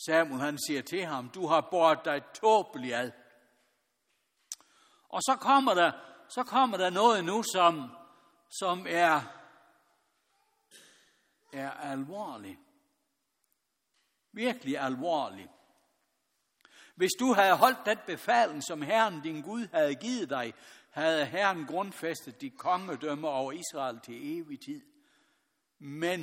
[0.06, 3.12] Samuel han siger til ham, du har båret dig tåbelig ad.
[5.10, 5.92] Og så kommer der,
[6.30, 7.92] så kommer der noget nu, som,
[8.50, 9.44] som er
[11.54, 12.60] er alvorligt.
[14.32, 15.52] Virkelig alvorligt.
[16.96, 20.54] Hvis du havde holdt den befaling, som Herren din Gud havde givet dig,
[20.90, 24.82] havde Herren grundfæstet dit kongedømme over Israel til evig tid.
[25.80, 26.20] Men,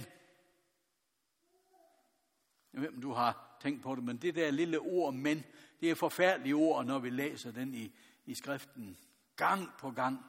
[2.72, 5.44] jeg ved om du har tænkt på det, men det der lille ord, men,
[5.80, 7.92] det er forfærdelige ord, når vi læser den i,
[8.26, 8.98] i skriften.
[9.37, 10.24] Gang på gang.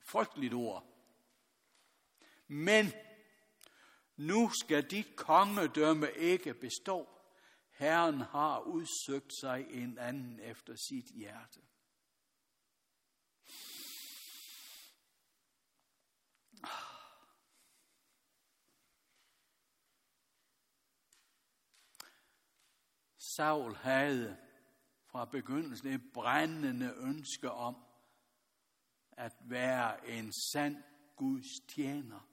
[0.00, 0.84] Frygteligt ord.
[2.48, 2.92] Men
[4.16, 7.08] nu skal dit kongedømme ikke bestå.
[7.76, 11.60] Herren har udsøgt sig en anden efter sit hjerte.
[23.36, 24.36] Saul havde
[25.06, 27.76] fra begyndelsen et brændende ønske om
[29.12, 30.82] at være en sand
[31.16, 32.28] Guds tjener.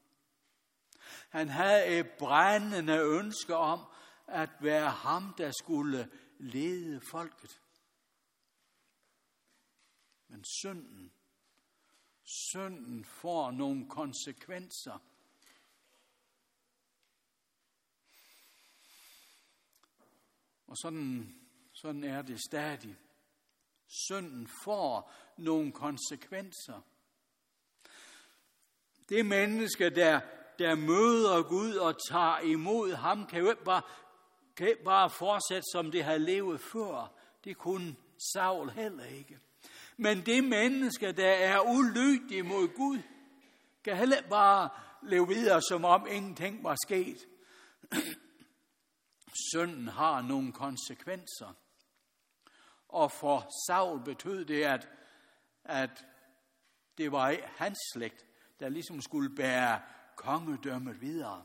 [1.29, 3.79] Han havde et brændende ønske om
[4.33, 7.61] at være ham, der skulle lede folket.
[10.27, 11.13] Men synden,
[12.23, 14.99] synden får nogle konsekvenser.
[20.67, 21.35] Og sådan,
[21.73, 22.97] sådan er det stadig.
[23.87, 26.81] Synden får nogle konsekvenser.
[29.09, 30.21] Det menneske, der
[30.59, 33.81] der møder Gud og tager imod ham, kan jo ikke bare,
[34.55, 37.11] kan ikke bare fortsætte, som det havde levet før.
[37.43, 37.95] Det kunne
[38.33, 39.39] Saul heller ikke.
[39.97, 42.99] Men det menneske, der er ulydig mod Gud,
[43.83, 44.69] kan heller ikke bare
[45.01, 47.25] leve videre, som om ingenting var sket.
[49.51, 51.53] Synden har nogle konsekvenser.
[52.89, 54.89] Og for Saul betød det, at,
[55.63, 56.05] at
[56.97, 58.25] det var hans slægt,
[58.59, 59.81] der ligesom skulle bære
[60.15, 61.43] kongedømmet videre.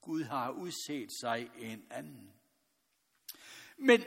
[0.00, 2.32] Gud har udset sig en anden.
[3.76, 4.04] Men,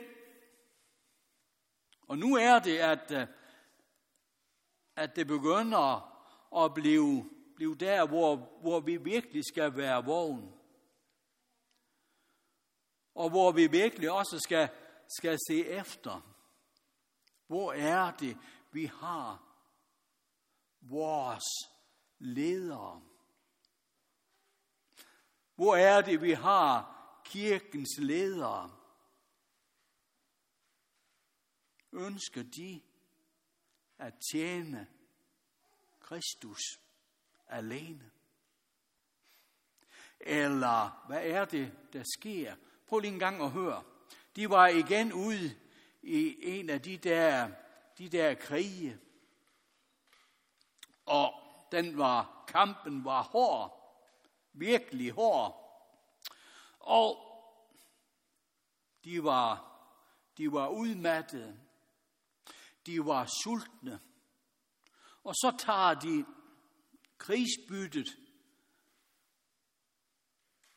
[2.00, 3.26] og nu er det, at, øh,
[4.96, 6.14] at det begynder
[6.64, 10.54] at blive, blive der, hvor, hvor vi virkelig skal være vågen.
[13.14, 14.68] Og hvor vi virkelig også skal,
[15.18, 16.20] skal se efter.
[17.46, 18.38] Hvor er det,
[18.72, 19.42] vi har
[20.80, 21.44] vores
[22.18, 23.02] ledere?
[25.54, 26.94] Hvor er det, vi har
[27.24, 28.70] kirkens ledere?
[31.92, 32.82] Ønsker de
[33.98, 34.86] at tjene
[36.00, 36.60] Kristus?
[37.48, 38.10] alene.
[40.20, 42.54] Eller hvad er det, der sker?
[42.86, 43.82] Prøv lige en gang at høre.
[44.36, 45.56] De var igen ude
[46.02, 47.50] i en af de der,
[47.98, 48.98] de der krige.
[51.06, 51.34] Og
[51.72, 53.83] den var, kampen var hård.
[54.54, 55.60] Virkelig hård.
[56.78, 57.16] Og
[59.04, 59.74] de var,
[60.38, 61.60] de var udmattede.
[62.86, 64.00] De var sultne.
[65.24, 66.24] Og så tager de
[67.18, 68.08] krigsbyttet,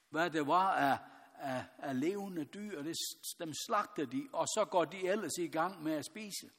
[0.10, 0.98] hvad det var af,
[1.36, 2.96] af, af levende dyr, det,
[3.40, 6.50] dem slagter de, og så går de ellers i gang med at spise.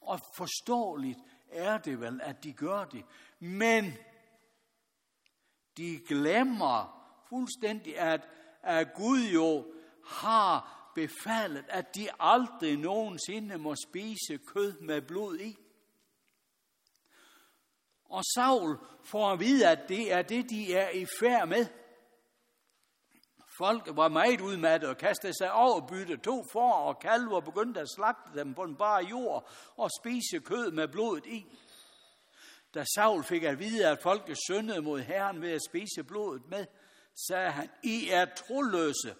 [0.00, 1.18] Og forståeligt
[1.48, 3.04] er det vel, at de gør det.
[3.38, 3.84] Men
[5.78, 8.28] de glemmer fuldstændig, at,
[8.62, 9.66] at Gud jo
[10.04, 15.58] har befalet, at de aldrig nogensinde må spise kød med blod i.
[18.04, 21.66] Og Saul får at vide, at det er det, de er i færd med.
[23.58, 26.16] Folk var meget udmattet og kastede sig over bytte.
[26.16, 30.70] To får og kalver begyndte at slagte dem på en bare jord og spise kød
[30.70, 31.46] med blodet i.
[32.74, 36.66] Da Saul fik at vide, at folket syndede mod Herren ved at spise blodet med,
[37.28, 39.16] sagde han, I er troløse.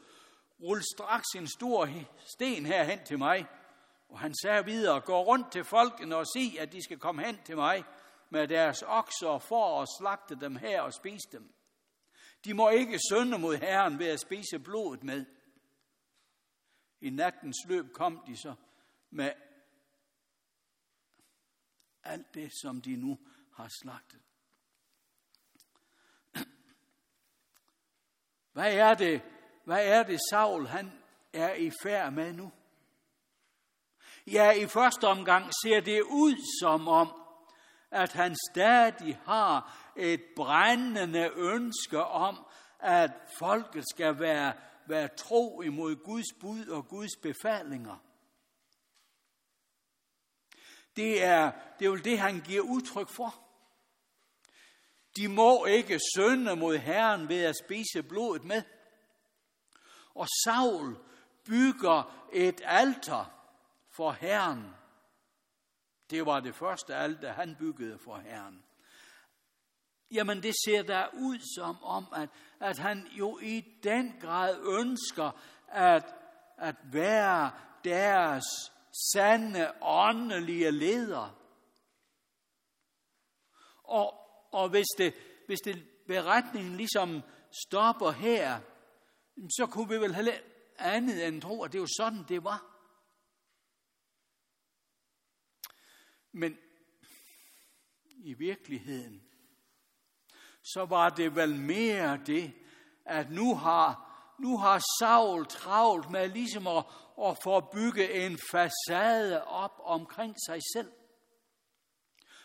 [0.63, 3.47] Rul straks en stor sten herhen til mig.
[4.09, 7.39] Og han sagde videre, gå rundt til folkene og sig, at de skal komme hen
[7.45, 7.85] til mig
[8.31, 11.55] med deres okser og får og slagte dem her og spise dem.
[12.45, 15.25] De må ikke synde mod Herren ved at spise blodet med.
[17.01, 18.55] I nattens løb kom de så
[19.11, 19.33] med
[22.05, 23.19] alt det, som de nu
[23.59, 24.21] har slagtet.
[28.53, 29.23] Hvad er det,
[29.65, 30.93] hvad er det Saul han
[31.33, 32.53] er i færd med nu?
[34.27, 37.23] Ja, i første omgang ser det ud som om,
[37.91, 42.47] at han stadig har et brændende ønske om,
[42.79, 44.53] at folket skal være,
[44.87, 47.97] være tro imod Guds bud og Guds befalinger.
[50.97, 53.48] Det er, det er jo det, han giver udtryk for.
[55.19, 58.63] De må ikke synde mod Herren ved at spise blodet med.
[60.15, 60.97] Og Saul
[61.45, 63.35] bygger et alter
[63.97, 64.75] for Herren.
[66.11, 68.65] Det var det første alter, han byggede for Herren.
[70.11, 72.29] Jamen det ser der ud som om, at,
[72.61, 75.31] at han jo i den grad ønsker
[75.69, 76.15] at,
[76.59, 77.51] at være
[77.85, 78.45] deres
[79.13, 81.35] sande åndelige leder.
[83.85, 84.18] Og,
[84.53, 85.15] og hvis, det,
[85.47, 87.23] hvis det beretningen ligesom
[87.67, 88.61] stopper her,
[89.37, 90.33] så kunne vi vel have
[90.79, 92.75] andet end tro, at det var sådan, det var.
[96.33, 96.59] Men
[98.09, 99.23] i virkeligheden,
[100.63, 102.53] så var det vel mere det,
[103.05, 106.85] at nu har, nu har Saul travlt med ligesom at,
[107.25, 110.93] at få bygge en facade op omkring sig selv.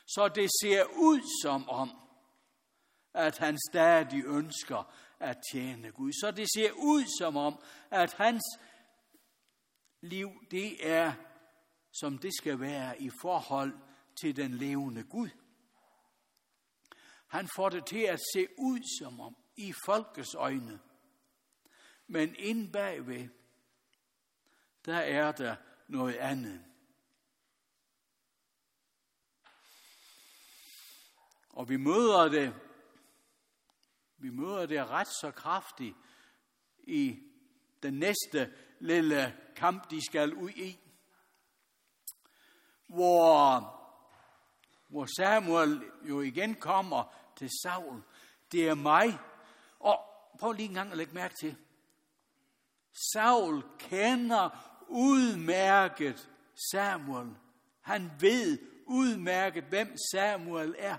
[0.06, 1.92] Så det ser ud som om,
[3.14, 6.12] at han stadig ønsker at tjene Gud.
[6.12, 8.44] Så det ser ud som om, at hans
[10.02, 11.14] liv, det er,
[11.92, 13.74] som det skal være i forhold
[14.22, 15.30] til den levende Gud.
[17.28, 20.80] Han får det til at se ud som om i folkets øjne.
[22.08, 23.30] Men ind bagved,
[24.86, 25.56] der er der
[25.88, 26.66] noget andet.
[31.54, 32.54] Og vi møder det,
[34.18, 35.96] vi møder det ret så kraftigt
[36.78, 37.20] i
[37.84, 40.80] den næste lille kamp, de skal ud i,
[42.88, 43.60] hvor,
[44.88, 48.02] hvor Samuel jo igen kommer til Saul.
[48.52, 49.20] Det er mig.
[49.80, 50.00] Og
[50.40, 51.58] prøv lige en gang at lægge mærke til.
[53.14, 54.50] Saul kender
[54.88, 56.30] udmærket
[56.72, 57.36] Samuel.
[57.82, 60.98] Han ved udmærket, hvem Samuel er.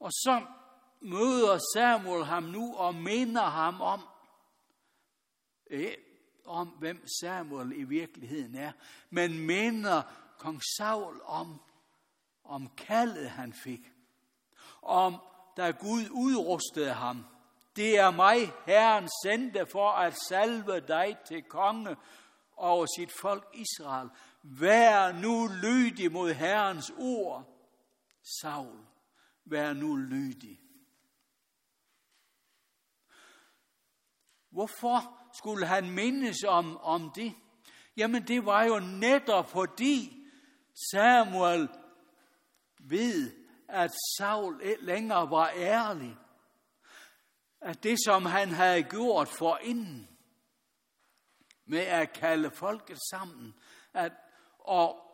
[0.00, 0.46] Og så
[1.00, 4.00] møder Samuel ham nu og minder ham om,
[5.70, 5.94] eh,
[6.44, 8.72] om hvem Samuel i virkeligheden er,
[9.10, 10.02] men minder
[10.38, 11.60] kong Saul om,
[12.44, 13.92] om kaldet han fik
[14.82, 15.16] om,
[15.56, 17.26] da Gud udrustede ham.
[17.76, 21.96] Det er mig, Herren sendte for at salve dig til konge
[22.56, 24.08] over sit folk Israel.
[24.42, 27.44] Vær nu lydig mod Herrens ord.
[28.40, 28.78] Saul,
[29.50, 30.60] vær nu lydig.
[34.50, 37.34] Hvorfor skulle han mindes om, om det?
[37.96, 40.26] Jamen det var jo netop fordi
[40.92, 41.68] Samuel
[42.78, 43.32] ved,
[43.68, 46.16] at Saul ikke længere var ærlig.
[47.60, 50.08] At det, som han havde gjort for inden,
[51.64, 53.54] med at kalde folket sammen,
[53.94, 54.12] at,
[54.58, 55.07] og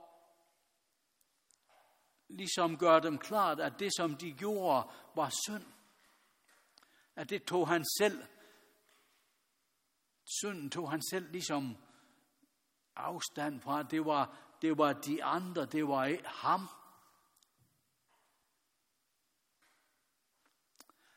[2.36, 5.64] ligesom gør dem klart, at det, som de gjorde, var synd.
[7.16, 8.22] At det tog han selv,
[10.24, 11.76] synden tog han selv ligesom
[12.96, 13.82] afstand fra.
[13.82, 16.68] Det var, det var de andre, det var ikke ham.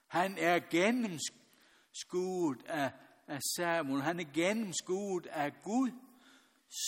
[0.07, 2.91] Han er gennemskuet af,
[3.27, 4.01] af Samuel.
[4.01, 5.91] Han er gennemskuet af Gud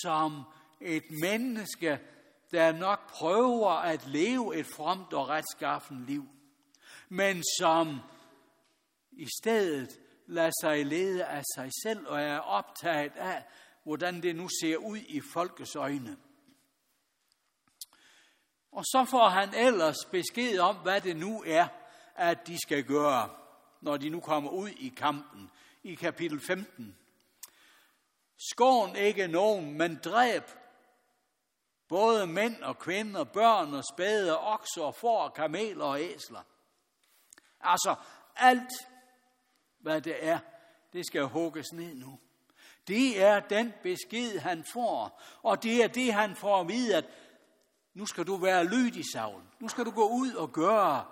[0.01, 0.43] som
[0.81, 1.99] et menneske,
[2.51, 6.27] der nok prøver at leve et fromt og retskaffen liv,
[7.09, 7.99] men som
[9.11, 13.43] i stedet lader sig lede af sig selv og er optaget af,
[13.83, 16.17] hvordan det nu ser ud i folkets øjne.
[18.71, 21.67] Og så får han ellers besked om, hvad det nu er,
[22.15, 23.29] at de skal gøre,
[23.81, 25.51] når de nu kommer ud i kampen.
[25.83, 26.97] I kapitel 15.
[28.51, 30.43] Skån ikke nogen, men dræb
[31.89, 36.41] både mænd og kvinder, børn og spæde, okser og får, kameler og æsler.
[37.61, 37.95] Altså
[38.35, 38.71] alt,
[39.79, 40.39] hvad det er,
[40.93, 42.19] det skal hugges ned nu.
[42.87, 45.21] Det er den besked, han får.
[45.43, 47.05] Og det er det, han får at vide, at
[47.93, 49.41] nu skal du være lydig, Saul.
[49.59, 51.05] Nu skal du gå ud og gøre,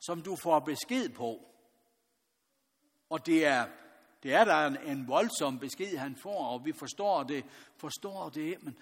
[0.00, 1.44] som du får besked på.
[3.10, 3.66] Og det er,
[4.22, 7.44] det er der en, en voldsom besked, han får, og vi forstår det,
[7.76, 8.78] forstår det, men,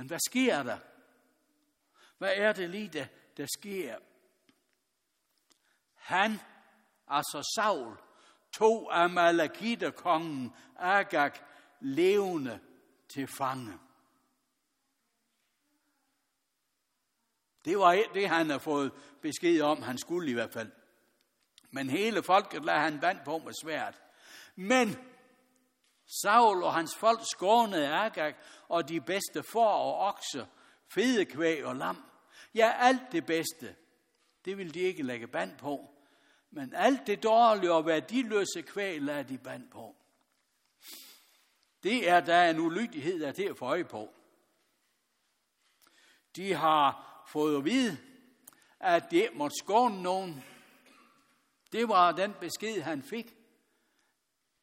[0.00, 0.78] men hvad sker der?
[2.18, 3.98] Hvad er det lige, der, der sker?
[5.94, 6.40] Han,
[7.08, 7.96] altså Saul,
[8.52, 11.32] tog Amalekiterkongen Agag
[11.80, 12.60] levende
[13.08, 13.78] til fange.
[17.64, 18.92] Det var det, han har fået
[19.22, 20.72] besked om, han skulle i hvert fald.
[21.70, 24.02] Men hele folket lader han vand på med svært.
[24.56, 24.96] Men
[26.10, 28.34] Saul og hans folk skånede Agag
[28.68, 30.46] og de bedste får og okser,
[30.88, 32.04] fedekvæg og lam.
[32.54, 33.76] Ja, alt det bedste,
[34.44, 35.90] det vil de ikke lægge band på.
[36.50, 39.96] Men alt det dårlige og værdiløse kvæg lader de band på.
[41.82, 44.14] Det er der en ulydighed, der er til at få øje på.
[46.36, 47.98] De har fået at vide,
[48.80, 50.44] at det måtte skåne nogen.
[51.72, 53.34] Det var den besked, han fik.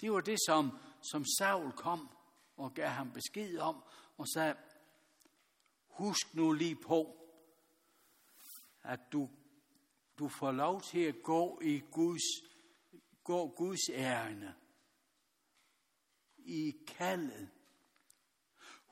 [0.01, 0.79] Det var det, som,
[1.11, 2.09] som Saul kom
[2.57, 3.83] og gav ham besked om,
[4.17, 4.55] og sagde,
[5.87, 7.29] husk nu lige på,
[8.83, 9.29] at du,
[10.19, 12.23] du får lov til at gå i Guds,
[13.23, 14.53] gå Guds ærende.
[16.37, 17.49] I kaldet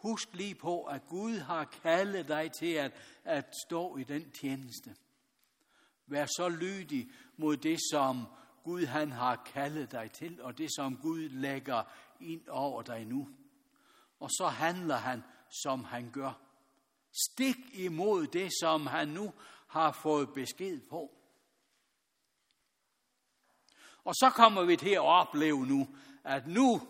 [0.05, 2.91] Husk lige på, at Gud har kaldet dig til at,
[3.23, 4.95] at stå i den tjeneste.
[6.07, 8.25] Vær så lydig mod det, som
[8.63, 11.83] Gud han har kaldet dig til, og det, som Gud lægger
[12.19, 13.29] ind over dig nu.
[14.19, 15.23] Og så handler han,
[15.63, 16.31] som han gør.
[17.25, 19.33] Stik imod det, som han nu
[19.67, 21.11] har fået besked på.
[24.03, 25.87] Og så kommer vi til at opleve nu,
[26.23, 26.81] at nu,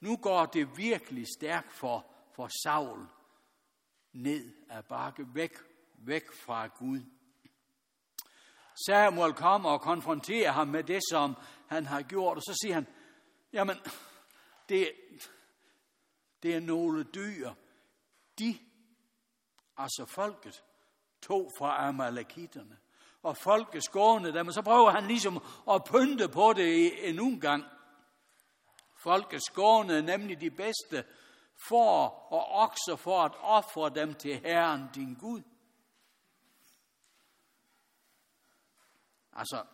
[0.00, 2.06] nu går det virkelig stærkt for
[2.38, 3.06] for Saul
[4.12, 5.52] ned ad bakke, væk,
[5.98, 7.00] væk fra Gud.
[8.86, 11.36] Samuel kommer og konfronterer ham med det, som
[11.66, 12.86] han har gjort, og så siger han,
[13.52, 13.76] jamen,
[14.68, 14.92] det,
[16.42, 17.52] det er nogle dyr.
[18.38, 18.58] De,
[19.76, 20.64] altså folket,
[21.22, 22.78] tog fra amalekitterne.
[23.22, 25.36] Og folket skånede dem, og så prøver han ligesom
[25.70, 27.64] at pynte på det endnu en gang.
[28.96, 31.04] Folket skånede nemlig de bedste
[31.68, 35.42] for og okser for at ofre dem til Herren din Gud.
[39.32, 39.64] Altså,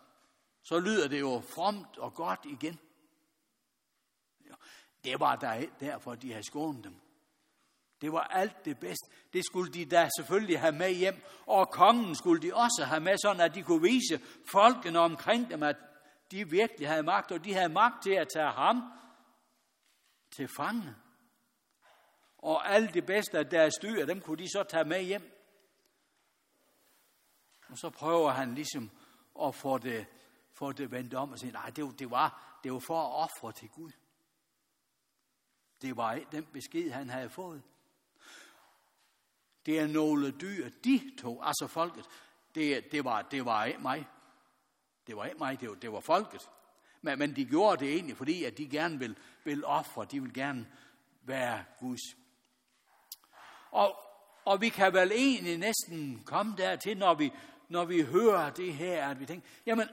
[0.62, 2.78] så lyder det jo fromt og godt igen.
[5.04, 7.00] Det var der derfor, de havde skånet dem.
[8.00, 9.10] Det var alt det bedste.
[9.32, 11.22] Det skulle de da selvfølgelig have med hjem.
[11.46, 14.20] Og kongen skulle de også have med, sådan at de kunne vise
[14.52, 15.76] folkene omkring dem, at
[16.30, 18.92] de virkelig havde magt, og de havde magt til at tage ham
[20.36, 20.94] til fange
[22.44, 25.30] og alt det bedste af deres dyr, dem kunne de så tage med hjem.
[27.68, 28.90] Og så prøver han ligesom
[29.42, 30.06] at få det,
[30.52, 33.52] få det vendt om og sige, nej, det, det, var, det var for at ofre
[33.52, 33.92] til Gud.
[35.84, 37.62] Det var den besked, han havde fået.
[39.66, 42.04] Det er nogle dyr, de tog, altså folket.
[42.54, 44.06] Det, det, var, det var ikke mig.
[45.06, 46.50] Det var ikke mig, det var, det var folket.
[47.02, 50.34] Men, men de gjorde det egentlig, fordi at de gerne vil, vil ofre, de vil
[50.34, 50.66] gerne
[51.22, 52.24] være Guds
[53.70, 54.04] og
[54.44, 57.32] og vi kan vel egentlig næsten komme dertil, når vi,
[57.68, 59.88] når vi hører det her, at vi tænker, jamen,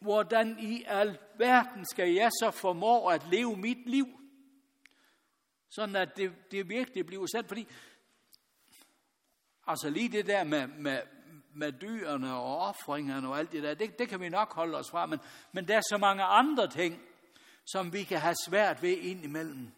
[0.00, 4.06] hvordan i al verden skal jeg så formå at leve mit liv?
[5.68, 7.68] Sådan at det, det virkelig bliver sandt, fordi
[9.66, 11.00] altså lige det der med, med,
[11.54, 14.90] med dyrene og offringerne og alt det der, det, det kan vi nok holde os
[14.90, 15.18] fra, men,
[15.52, 17.02] men der er så mange andre ting,
[17.66, 19.72] som vi kan have svært ved indimellem.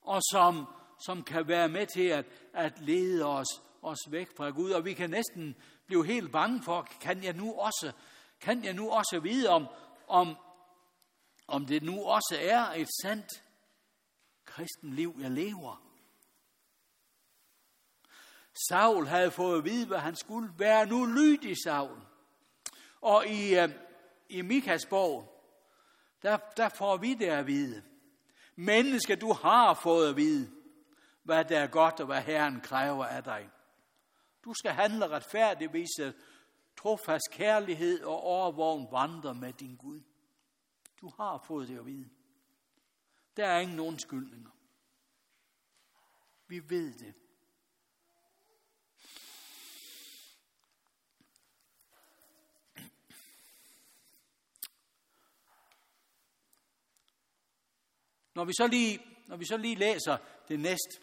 [0.00, 0.66] Og som,
[1.06, 4.70] som kan være med til at, at lede os, os væk fra Gud.
[4.70, 5.56] Og vi kan næsten
[5.86, 7.92] blive helt bange for, kan jeg nu også,
[8.40, 9.66] kan jeg nu også vide, om,
[10.08, 10.36] om,
[11.46, 13.42] om det nu også er et sandt
[14.52, 15.82] kristen liv, jeg lever.
[18.68, 20.52] Saul havde fået at vide, hvad han skulle.
[20.58, 22.00] være nu lydig, Saul.
[23.00, 23.68] Og i, øh,
[24.28, 25.28] i Mikas bog,
[26.22, 27.82] der, der får vi det at vide.
[28.56, 30.50] Menneske, du har fået at vide,
[31.22, 33.50] hvad der er godt og hvad Herren kræver af dig.
[34.44, 36.12] Du skal handle retfærdigt, vise øh,
[36.76, 40.00] trofast kærlighed og overvågen vandre med din Gud.
[41.00, 42.08] Du har fået det at vide.
[43.36, 44.50] Der er ingen undskyldninger.
[46.46, 47.14] Vi ved det.
[58.34, 60.16] Når vi så lige, når vi så lige læser
[60.48, 61.00] det næste,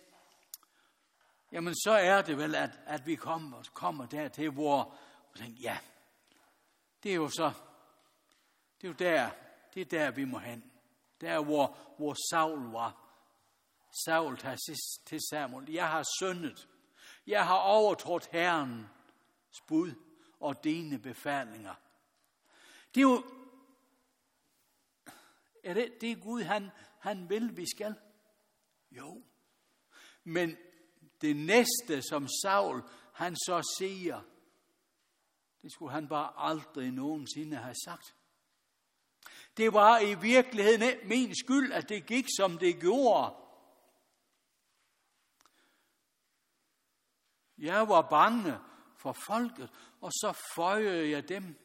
[1.52, 4.98] jamen så er det vel, at, at vi kommer, kommer dertil, hvor
[5.34, 5.78] vi tænker, ja,
[7.04, 7.52] det er jo så,
[8.82, 9.30] det er jo der,
[9.74, 10.69] det er der, vi må hen.
[11.22, 13.06] Der, hvor, hvor Saul var.
[14.06, 15.72] Saul tager til Samuel.
[15.72, 16.68] Jeg har syndet.
[17.28, 19.92] Jeg har overtrådt Herrens bud
[20.40, 21.76] og dine befalinger.
[22.96, 23.24] Det er jo,
[25.64, 27.96] er det, det er Gud, han, han vil, vi skal?
[28.92, 29.24] Jo.
[30.24, 30.58] Men
[31.22, 34.22] det næste, som Saul, han så siger,
[35.62, 38.16] det skulle han bare aldrig nogensinde have sagt.
[39.60, 43.34] Det var i virkeligheden min skyld, at det gik, som det gjorde.
[47.58, 48.58] Jeg var bange
[48.98, 49.70] for folket,
[50.02, 51.56] og så føjede jeg dem.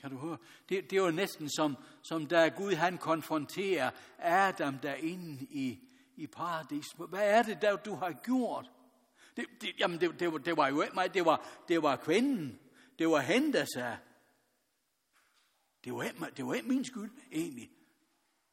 [0.00, 0.36] Kan du høre?
[0.68, 5.80] Det, det var næsten som, som da Gud han konfronterer Adam derinde i,
[6.16, 6.86] i paradis.
[7.08, 8.70] Hvad er det, der du har gjort?
[9.36, 12.60] Det, det, jamen, det, det, det var jo ikke mig, det var, det var kvinden.
[12.98, 13.96] Det var hende, der sagde,
[15.84, 17.70] det var, ikke, det var ikke min skyld, egentlig.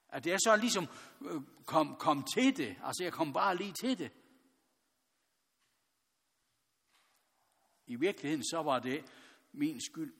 [0.09, 0.87] At jeg så ligesom
[1.21, 2.75] øh, kom, kom til det.
[2.83, 4.11] Altså, jeg kom bare lige til det.
[7.85, 9.05] I virkeligheden, så var det
[9.51, 10.13] min skyld.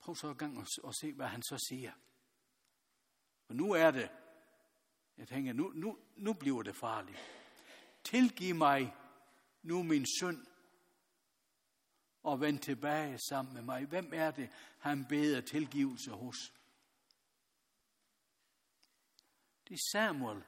[0.00, 1.92] Prøv så en gang at, at se, hvad han så siger.
[3.46, 4.10] For nu er det,
[5.18, 7.18] jeg tænker, nu, nu, nu bliver det farligt.
[8.04, 8.94] Tilgiv mig
[9.62, 10.46] nu min synd,
[12.26, 13.84] og vend tilbage sammen med mig.
[13.84, 16.52] Hvem er det, han beder tilgivelse hos?
[19.68, 20.42] Det er Samuel.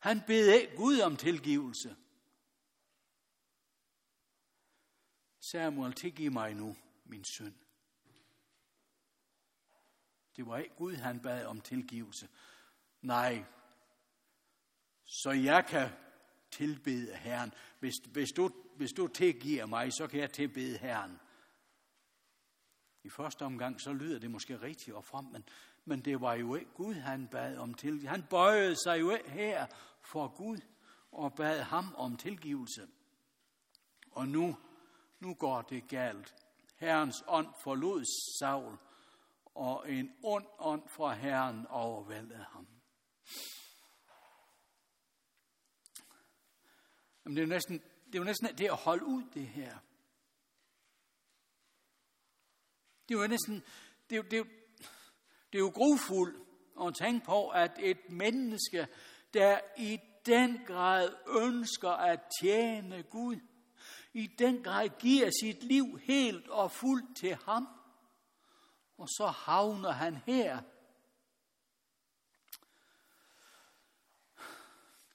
[0.00, 1.96] Han beder Gud om tilgivelse.
[5.40, 7.58] Samuel, tilgiv mig nu min søn.
[10.36, 12.28] Det var ikke Gud, han bad om tilgivelse.
[13.00, 13.44] Nej,
[15.04, 15.90] så jeg kan
[16.50, 17.52] tilbede Herren.
[17.80, 21.20] Hvis, hvis, du, hvis du tilgiver mig, så kan jeg tilbede Herren.
[23.04, 25.44] I første omgang, så lyder det måske rigtigt og frem, men,
[25.84, 28.08] men det var jo ikke Gud, han bad om tilgivelse.
[28.08, 29.66] Han bøjede sig jo her
[30.00, 30.58] for Gud
[31.12, 32.88] og bad ham om tilgivelse.
[34.10, 34.56] Og nu,
[35.20, 36.34] nu går det galt.
[36.76, 38.04] Herrens ånd forlod
[38.38, 38.78] Saul,
[39.54, 42.66] og en ond ånd fra Herren overvældede ham.
[47.24, 47.82] Jamen, det, er næsten,
[48.12, 49.78] det er jo næsten det at holde ud, det her.
[53.08, 53.62] Det er jo næsten,
[54.10, 54.44] det er det er
[55.52, 56.36] det er jo grufuldt
[56.86, 58.86] at tænke på, at et menneske,
[59.34, 63.36] der i den grad ønsker at tjene Gud,
[64.12, 67.68] i den grad giver sit liv helt og fuldt til ham,
[68.98, 70.62] og så havner han her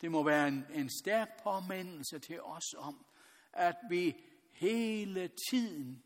[0.02, 3.06] Det må være en, en stærk påmindelse til os om,
[3.54, 4.16] at vi
[4.52, 6.04] hele tiden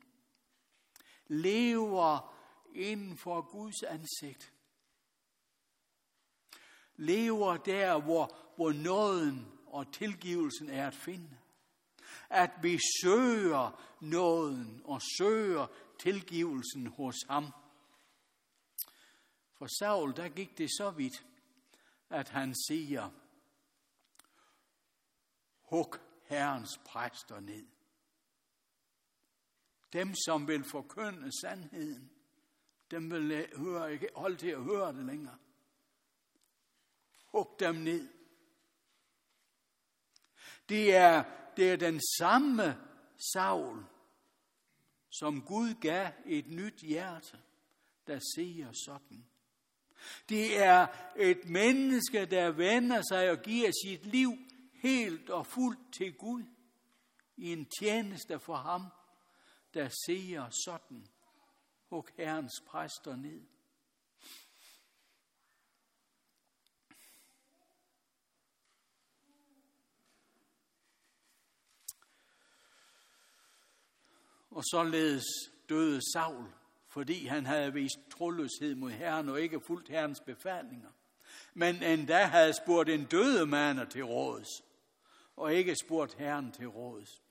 [1.27, 2.35] lever
[2.75, 4.53] inden for Guds ansigt.
[6.95, 11.37] Lever der, hvor, hvor nåden og tilgivelsen er at finde.
[12.29, 15.67] At vi søger nåden og søger
[15.99, 17.53] tilgivelsen hos ham.
[19.53, 21.25] For Saul, der gik det så vidt,
[22.09, 23.09] at han siger,
[25.71, 27.65] hug Herrens præster ned.
[29.93, 32.11] Dem, som vil forkynde sandheden,
[32.91, 35.37] dem vil høre, ikke holde til at høre det længere.
[37.25, 38.09] Hug dem ned.
[40.69, 41.23] Det er,
[41.57, 42.77] det er den samme
[43.33, 43.85] Saul,
[45.09, 47.37] som Gud gav et nyt hjerte,
[48.07, 49.25] der siger sådan.
[50.29, 54.37] Det er et menneske, der vender sig og giver sit liv
[54.81, 56.43] helt og fuldt til Gud
[57.37, 58.81] i en tjeneste for ham,
[59.73, 61.07] der siger sådan.
[61.89, 63.41] Hug Herrens præster ned.
[74.49, 75.23] Og således
[75.69, 76.53] døde Saul,
[76.87, 80.89] fordi han havde vist troløshed mod Herren og ikke fulgt Herrens befalinger.
[81.53, 84.70] Men endda havde spurgt en døde mand til råds,
[85.35, 87.23] og ikke spurgt Herren til råds.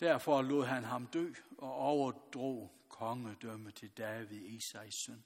[0.00, 5.24] Derfor lod han ham dø og overdrog kongedømme til David, Isais søn.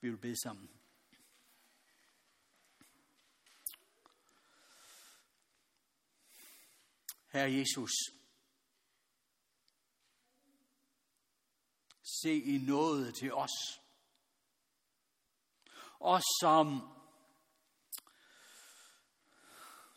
[0.00, 0.70] Vi vil bede sammen.
[7.32, 7.90] Herre Jesus,
[12.02, 13.81] se i noget til os
[16.02, 16.66] og som,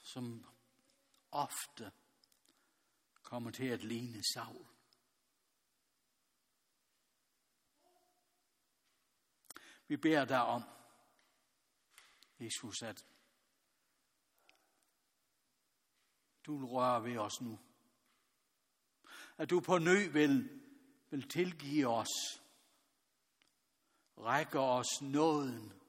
[0.04, 0.46] som
[1.32, 1.92] ofte
[3.22, 4.66] kommer til at ligne Saul.
[9.88, 10.64] Vi beder dig om,
[12.40, 13.06] Jesus, at
[16.46, 17.60] du vil røre ved os nu.
[19.38, 20.62] At du på ny vil,
[21.10, 22.42] vil tilgive os,
[24.18, 25.85] række os nåden.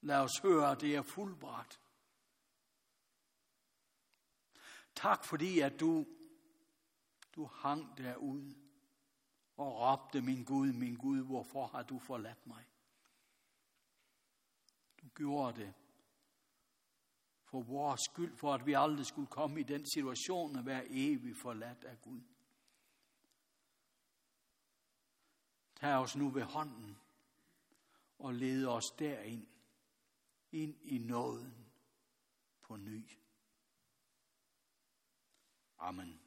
[0.00, 1.80] Lad os høre, at det er fuldbragt.
[4.94, 6.06] Tak fordi, at du,
[7.36, 8.54] du hang derude
[9.56, 12.66] og råbte, min Gud, min Gud, hvorfor har du forladt mig?
[15.02, 15.74] Du gjorde det
[17.44, 21.38] for vores skyld, for at vi aldrig skulle komme i den situation at være evigt
[21.38, 22.20] forladt af Gud.
[25.74, 26.98] Tag os nu ved hånden
[28.18, 29.46] og led os derind,
[30.50, 31.72] ind i nåden
[32.60, 33.10] på ny.
[35.76, 36.19] Amen.